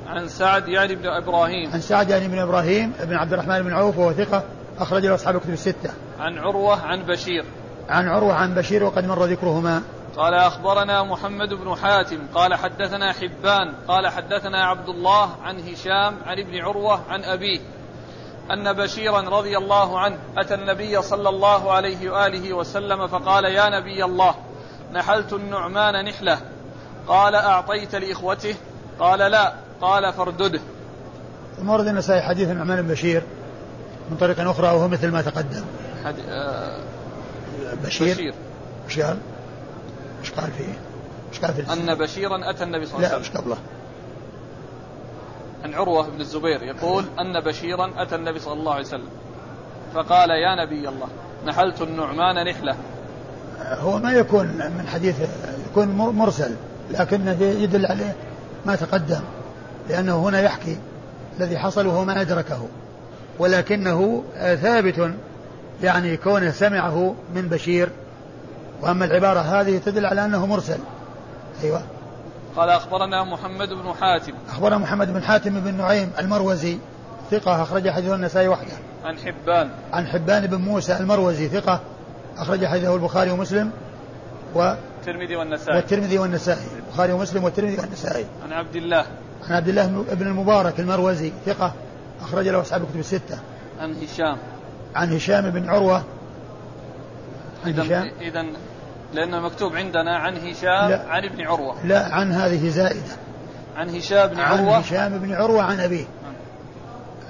[0.08, 1.72] عن سعد يعني بن إبراهيم.
[1.74, 4.44] عن سعد يعني بن إبراهيم بن عبد الرحمن بن عوف وهو ثقة
[4.80, 5.90] أخرج له أصحاب كتب الستة.
[6.20, 7.46] عن عروة عن بشير.
[7.90, 9.82] عن عروة عن بشير وقد مر ذكرهما.
[10.18, 16.40] قال أخبرنا محمد بن حاتم قال حدثنا حبان قال حدثنا عبد الله عن هشام عن
[16.40, 17.60] ابن عروة عن أبيه
[18.52, 24.04] أن بشيرا رضي الله عنه أتى النبي صلى الله عليه وآله وسلم فقال يا نبي
[24.06, 24.36] الله
[24.94, 26.40] نحلت النعمان نحلة.
[27.08, 28.56] قال أعطيت لإخوته؟
[29.00, 29.54] قال لا.
[29.82, 30.60] قال فاردده.
[31.58, 33.24] ثم ورد النسائي حديث النعمان بن بشير
[34.12, 35.64] من طريق أخرى وهو مثل ما تقدم.
[36.06, 36.16] حد...
[36.30, 36.80] آه
[37.84, 38.34] بشير؟ بشير.
[38.86, 39.18] إيش قال؟
[40.22, 40.74] إيش قال فيه؟
[41.32, 43.42] إيش قال في أن بشيرا أتى النبي صلى الله لا عليه إيش وسلم.
[43.42, 43.58] قبله؟
[45.64, 49.10] عن عروة بن الزبير يقول أن بشيرا أتى النبي صلى الله عليه وسلم.
[49.94, 51.08] فقال يا نبي الله
[51.46, 52.76] نحلت النعمان نحلة.
[53.62, 55.16] هو ما يكون من حديث
[55.72, 56.56] يكون مرسل
[56.92, 58.16] لكنه يدل عليه
[58.66, 59.22] ما تقدم.
[59.90, 60.78] لأنه هنا يحكي
[61.40, 62.68] الذي حصل وهو ما أدركه
[63.40, 65.12] ولكنه ثابت
[65.84, 67.90] يعني كونه سمعه من بشير.
[68.82, 70.78] وأما العبارة هذه تدل على أنه مرسل.
[71.64, 71.82] أيوة.
[72.56, 74.34] قال أخبرنا محمد بن حاتم.
[74.50, 76.78] أخبرنا محمد بن حاتم بن نعيم المروزي
[77.32, 78.74] ثقة أخرج حديث النسائي وحده.
[79.04, 79.70] عن حبان.
[79.94, 81.80] عن حبان بن موسى المروزي ثقة
[82.38, 83.72] أخرج حديثه البخاري ومسلم
[84.56, 85.78] و الترمذي والنسائي.
[85.78, 86.68] والترمذي والنسائي.
[86.76, 88.26] البخاري ومسلم والترمذي والنسائي.
[88.44, 89.06] عن عبد الله.
[89.50, 91.74] عن عبد الله بن المبارك المروزي ثقة
[92.22, 93.38] أخرج له أصحاب الكتب الستة.
[93.80, 94.38] عن هشام.
[94.96, 96.04] عن هشام بن عروة.
[97.66, 98.12] عن إذا هشام.
[98.22, 98.46] إذا
[99.14, 101.06] لأنه مكتوب عندنا عن هشام لا.
[101.08, 101.76] عن ابن عروة.
[101.86, 103.16] لا عن هذه زائدة.
[103.78, 104.78] عن هشام بن عن عروة.
[104.78, 106.06] هشام بن عروة عن أبيه.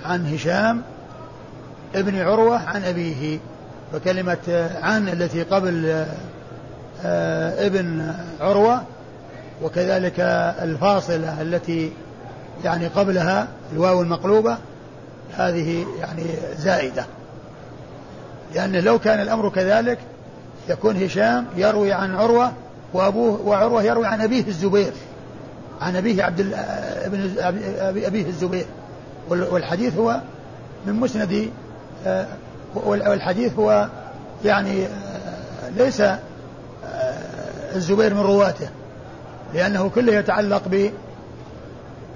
[0.05, 0.81] عن هشام
[1.95, 3.39] ابن عروة عن أبيه.
[3.93, 6.05] فكلمة عن التي قبل
[7.05, 8.83] آه، ابن عروة
[9.61, 10.19] وكذلك
[10.61, 11.91] الفاصلة التي
[12.63, 14.57] يعني قبلها الواو المقلوبة
[15.37, 16.23] هذه يعني
[16.57, 17.05] زائدة.
[18.55, 19.97] لأنه لو كان الأمر كذلك
[20.69, 22.51] يكون هشام يروي عن عروة
[22.93, 24.91] وأبوه وعروة يروي عن أبيه الزبير
[25.81, 26.39] عن أبيه عبد
[27.05, 28.65] ابن أبي- أبيه الزبير.
[29.29, 30.21] وال- والحديث هو
[30.87, 31.49] من مسند
[32.05, 32.27] آه،
[32.75, 33.87] وال- والحديث هو
[34.45, 36.17] يعني آه، ليس آه،
[37.75, 38.69] الزبير من رواته
[39.53, 40.67] لأنه كله يتعلق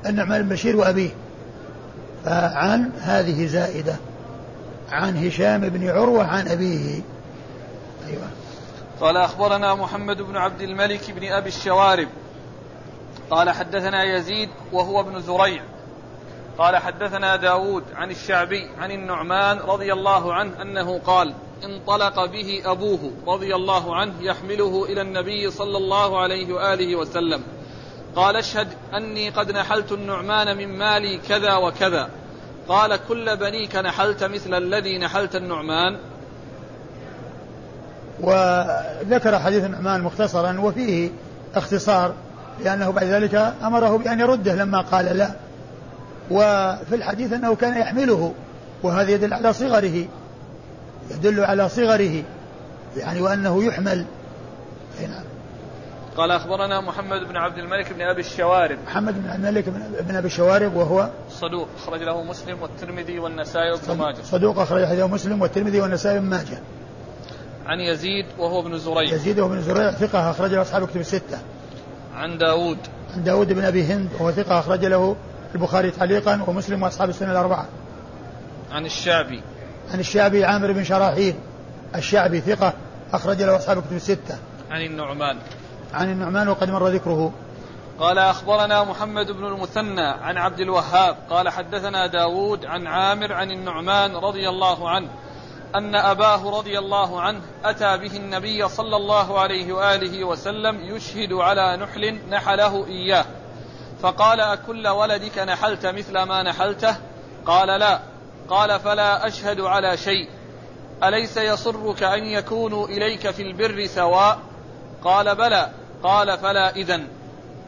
[0.04, 1.10] بالنعمان بن بشير وأبيه.
[2.26, 3.95] فعن هذه زائدة.
[4.91, 7.02] عن هشام بن عروة عن أبيه.
[8.08, 8.28] أيوة.
[9.02, 12.08] قال أخبرنا محمد بن عبد الملك بن أبي الشوارب.
[13.30, 15.64] قال حدثنا يزيد وهو ابن زريع.
[16.58, 21.34] قال حدثنا داود عن الشعبي عن النعمان رضي الله عنه أنه قال
[21.64, 27.43] انطلق به أبوه رضي الله عنه يحمله إلى النبي صلى الله عليه وآله وسلم.
[28.16, 32.10] قال اشهد أني قد نحلت النعمان من مالي كذا وكذا.
[32.68, 35.97] قال كل بنيك نحلت مثل الذي نحلت النعمان.
[38.22, 41.10] وذكر حديث النعمان مختصرا وفيه
[41.55, 42.14] اختصار
[42.64, 45.32] لأنه بعد ذلك أمره بأن يرده لما قال لا.
[46.32, 48.34] وفي الحديث أنه كان يحمله
[48.84, 50.05] وهذا يدل على صغره
[51.12, 52.24] يدل على صغره
[52.97, 54.05] يعني وأنه يحمل.
[55.01, 55.28] نعم.
[56.18, 58.78] قال أخبرنا محمد بن عبد الملك بن أبي الشوارب.
[58.88, 63.97] محمد بن عبد الملك بن- أبي الشوارب وهو صدوق أخرج له مسلم والترمذي والنسائي وابن
[63.97, 64.22] ماجه.
[64.24, 66.60] صدوق أخرج حديثه مسلم والترمذي والنسائي بن ماجه.
[67.66, 69.14] عن يزيد وهو ابن زريع.
[69.14, 71.39] يزيد وابن زريع ثقة أخرج له أصحاب كتب الستة.
[72.16, 72.78] عن داود.
[73.16, 75.16] عن داود بن أبي هند وهو ثقة أخرج له
[75.55, 77.66] البخاري تعليقا ومسلم وأصحاب السنة الأربعة.
[78.72, 79.41] عن الشعبي.
[79.93, 81.36] عن الشعبي عامر بن شراحيل.
[81.95, 82.74] الشعبي ثقة
[83.14, 84.38] أخرج له أصحاب كتب الستة.
[84.72, 85.38] عن النعمان.
[85.93, 87.31] عن النعمان وقد مر ذكره.
[87.99, 94.15] قال أخبرنا محمد بن المثنى عن عبد الوهاب قال حدثنا داود عن عامر عن النعمان
[94.15, 95.09] رضي الله عنه
[95.75, 101.77] أن أباه رضي الله عنه أتى به النبي صلى الله عليه وآله وسلم يشهد على
[101.77, 103.25] نحل نحله إياه.
[104.01, 106.95] فقال أكل ولدك نحلت مثل ما نحلته؟
[107.45, 107.99] قال لا.
[108.49, 110.29] قال فلا أشهد على شيء.
[111.03, 114.49] أليس يصرك أن يكونوا إليك في البر سواء؟
[115.04, 115.70] قال بلى
[116.04, 117.04] قال فلا إذن.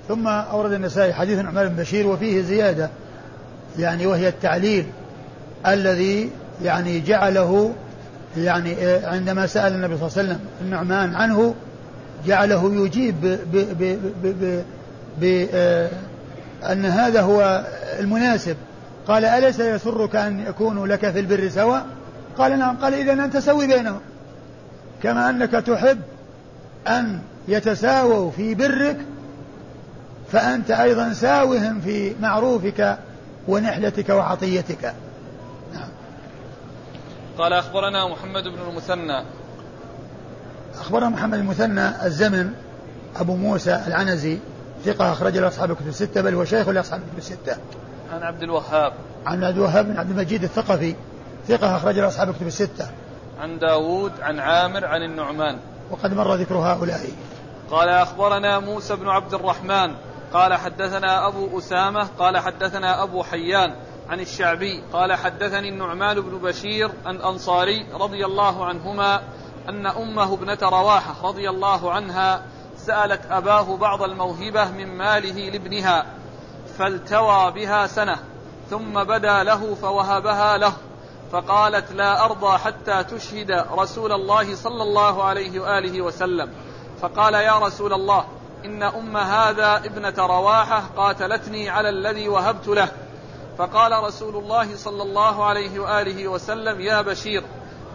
[0.08, 2.90] ثم أورد النسائي حديث النعمان بن بشير وفيه زيادة
[3.80, 4.86] يعني وهي التعليل
[5.68, 6.30] الذي
[6.64, 7.74] يعني جعله
[8.38, 11.56] يعني عندما سأل النبي صلى الله عليه وسلم النعمان عنه
[12.26, 13.40] جعله يجيب
[15.20, 17.66] بأن هذا هو
[18.00, 18.56] المناسب.
[19.08, 21.86] قال أليس يسرك أن يكونوا لك في البر سواء؟
[22.38, 22.78] قال نعم.
[22.78, 24.00] قال إذا أنت سوي بينهم
[25.04, 25.98] كما أنك تحب
[26.88, 28.98] أن يتساووا في برك
[30.32, 32.98] فأنت أيضا ساوهم في معروفك
[33.48, 34.94] ونحلتك وعطيتك
[35.74, 35.90] نعم.
[37.38, 39.24] قال أخبرنا محمد بن المثنى
[40.80, 42.54] أخبرنا محمد المثنى الزمن
[43.16, 44.38] أبو موسى العنزي
[44.86, 47.58] ثقة أخرج له أصحاب الكتب الستة بل هو شيخ لأصحاب الكتب الستة.
[48.14, 48.94] عن عبد الوهاب.
[49.26, 50.96] عن عبد الوهاب بن عبد المجيد الثقفي
[51.48, 52.88] ثقة أخرج له أصحاب الكتب الستة.
[53.40, 55.58] عن داوود عن عامر عن النعمان.
[55.92, 57.02] وقد مر ذكر هؤلاء.
[57.72, 59.96] قال أخبرنا موسى بن عبد الرحمن
[60.34, 63.76] قال حدثنا أبو أسامة قال حدثنا أبو حيان
[64.10, 69.22] عن الشعبي قال حدثني النعمان بن بشير الأنصاري رضي الله عنهما
[69.70, 72.42] أن أمه ابنة رواحة رضي الله عنها
[72.78, 76.06] سألت أباه بعض الموهبة من ماله لابنها
[76.78, 78.20] فالتوى بها سنة
[78.70, 80.74] ثم بدا له فوهبها له
[81.32, 86.50] فقالت لا أرضى حتى تشهد رسول الله صلى الله عليه وآله وسلم.
[87.02, 88.26] فقال يا رسول الله
[88.66, 92.92] إن أم هذا ابنة رواحة قاتلتني على الذي وهبت له.
[93.58, 97.44] فقال رسول الله صلى الله عليه وآله وسلم يا بشير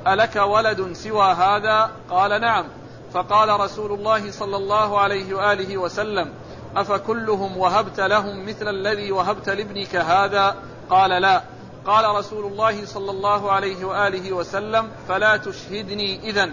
[0.06, 2.64] ألك ولد سوى هذا؟ قال نعم.
[3.12, 6.32] فقال رسول الله صلى الله عليه وآله وسلم
[6.76, 10.56] أفكلهم وهبت لهم مثل الذي وهبت لابنك هذا؟
[10.90, 11.42] قال لا.
[11.86, 16.50] قال رسول الله صلى الله عليه وآله وسلم فلا تشهدني اذا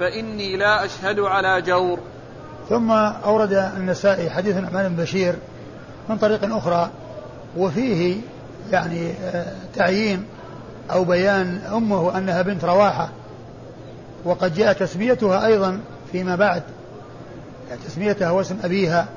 [0.00, 1.98] فإني لا أشهد على جور.
[2.68, 5.34] ثم أورد النسائي حديث النعمان بن بشير
[6.08, 6.90] من طريق أخرى
[7.56, 8.20] وفيه
[8.72, 10.24] يعني آه، تعيين
[10.90, 13.08] أو بيان أمه أنها بنت رواحة
[14.24, 15.80] وقد جاء تسميتها أيضا
[16.12, 16.62] فيما بعد
[17.86, 19.08] تسميتها واسم أبيها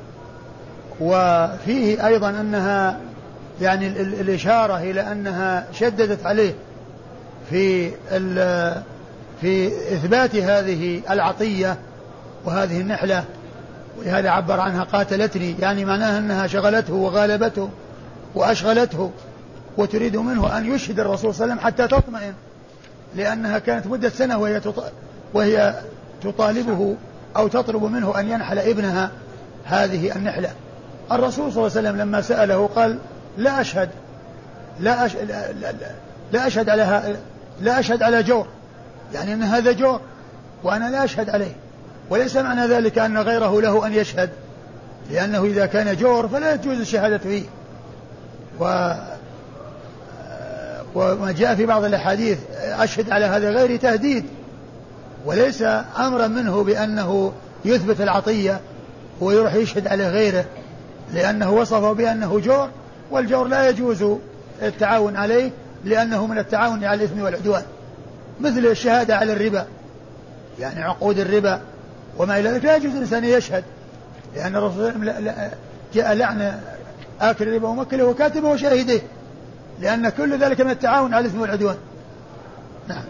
[1.02, 3.00] وفيه أيضا أنها
[3.62, 6.54] يعني الإشارة إلى أنها شددت عليه
[7.50, 7.92] في
[9.42, 11.78] في إثبات هذه العطية
[12.46, 13.24] وهذه النحلة
[14.00, 17.70] ولهذا عبر عنها قاتلتني يعني معناها أنها شغلته وغالبته
[18.36, 19.12] وأشغلته
[19.78, 22.34] وتريد منه أن يشهد الرسول صلى الله عليه وسلم حتى تطمئن
[23.16, 24.62] لأنها كانت مدة سنة وهي
[25.34, 25.74] وهي
[26.24, 26.96] تطالبه
[27.38, 29.12] أو تطلب منه أن ينحل ابنها
[29.66, 30.50] هذه النحلة.
[31.12, 32.98] الرسول صلى الله عليه وسلم لما سأله قال
[33.38, 33.90] لا أشهد.
[34.80, 35.32] لا أشهد
[36.32, 37.16] لا, أشهد على
[37.62, 38.48] لا أشهد على جور.
[39.14, 40.02] يعني أن هذا جور
[40.64, 41.56] وأنا لا أشهد عليه.
[42.10, 44.30] وليس معنى ذلك أن غيره له أن يشهد.
[45.12, 47.44] لأنه إذا كان جور فلا يجوز الشهادة فيه
[48.60, 48.94] و
[50.96, 54.26] وما جاء في بعض الأحاديث أشهد على هذا غير تهديد.
[55.26, 55.62] وليس
[55.98, 57.34] أمرا منه بأنه
[57.66, 58.60] يثبت العطية
[59.22, 60.46] ويروح يشهد على غيره.
[61.14, 62.70] لأنه وصفه بأنه جور
[63.12, 64.06] والجور لا يجوز
[64.62, 65.52] التعاون عليه
[65.84, 67.64] لأنه من التعاون على الإثم والعدوان.
[68.40, 69.66] مثل الشهادة على الربا
[70.60, 71.62] يعني عقود الربا
[72.18, 72.66] وما إلى ذلك.
[72.66, 73.64] لا يجوز الإنسان يشهد
[74.36, 75.52] لأن الرسول صلى الله عليه وسلم
[75.94, 76.60] جاء لعن
[77.22, 79.02] آكل الربا ومكله وكاتبه وشاهده
[79.80, 81.78] لأن كل ذلك من التعاون على الإثم والعدوان.
[82.88, 83.04] نعم.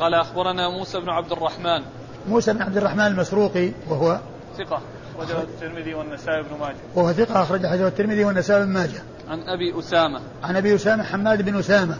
[0.00, 1.82] قال أخبرنا موسى بن عبد الرحمن.
[2.28, 4.18] موسى بن عبد الرحمن المسروقي وهو
[4.58, 4.80] ثقة.
[5.18, 6.76] أخرجه الترمذي والنسائي بن ماجه.
[6.94, 9.02] وهو ثقة أخرجه الترمذي والنسائي بن ماجه.
[9.28, 10.20] عن أبي أسامة.
[10.42, 11.96] عن أبي أسامة حماد بن أسامة.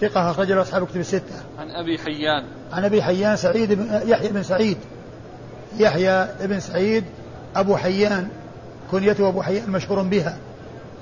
[0.00, 1.42] ثقة أخرج له أصحاب كتب الستة.
[1.58, 2.44] عن أبي حيان.
[2.72, 4.78] عن أبي حيان سعيد بن يحيى بن سعيد.
[5.78, 7.04] يحيى بن سعيد
[7.56, 8.28] أبو حيان.
[8.90, 10.36] كنيته أبو حيان مشهور بها.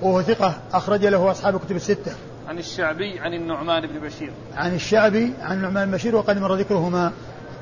[0.02, 2.12] وهو ثقة أخرج له أصحاب كتب الستة.
[2.48, 4.32] عن الشعبي عن النعمان بن بشير.
[4.56, 7.12] عن الشعبي عن النعمان بن بشير وقد مر ذكرهما.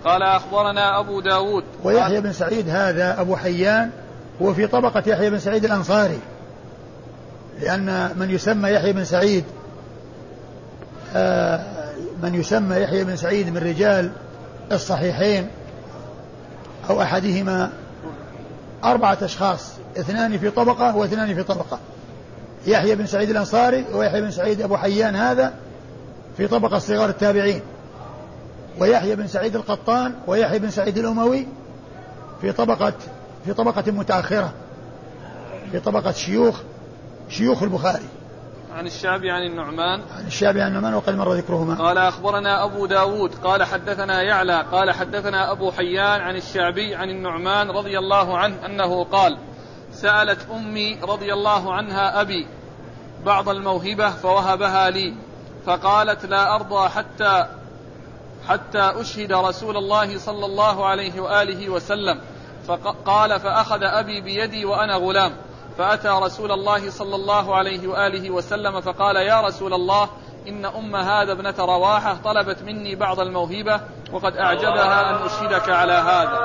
[0.09, 1.65] قال أخبرنا أبو داود.
[1.85, 3.91] ويحيى بن سعيد هذا أبو حيان
[4.43, 6.19] هو في طبقة يحيى بن سعيد الأنصاري.
[7.61, 9.45] لأن من يسمى يحيى بن سعيد
[11.15, 11.61] آه
[12.23, 14.11] من يسمى يحيى بن سعيد من رجال
[14.73, 15.49] الصحيحين
[16.91, 17.71] أو أحدهما
[18.85, 21.79] أربعة أشخاص اثنان في طبقة واثنان في طبقة.
[22.67, 25.53] يحيى بن سعيد الأنصاري ويحيى بن سعيد أبو حيان هذا
[26.37, 27.61] في طبقة صغار التابعين.
[28.81, 31.47] ويحيى بن سعيد القطان ويحيى بن سعيد الأموي
[32.41, 32.93] في طبقة
[33.45, 34.53] في طبقة متأخرة
[35.73, 36.61] في طبقة شيوخ
[37.29, 38.09] شيوخ البخاري.
[38.75, 40.01] عن الشعبي عن النعمان.
[40.19, 41.75] عن الشعبي عن النعمان وقد مر ذكرهما.
[41.75, 47.71] قال أخبرنا أبو داود قال حدثنا يعلى قال حدثنا أبو حيان عن الشعبي عن النعمان
[47.71, 49.39] رضي الله عنه أنه قال
[49.93, 52.47] سألت أمي رضي الله عنها أبي
[53.25, 55.15] بعض الموهبة فوهبها لي
[55.67, 57.47] فقالت لا أرضى حتى
[58.49, 62.21] حتى أشهد رسول الله صلى الله عليه وآله وسلم.
[62.69, 65.37] فقال فأخذ أبي بيدي وأنا غلام.
[65.79, 70.09] فأتى رسول الله صلى الله عليه وآله وسلم فقال يا رسول الله
[70.49, 73.81] إن أم هذا ابنة رواحة طلبت مني بعض الموهبة
[74.13, 76.39] وقد أعجبها أن أشهدك على هذا.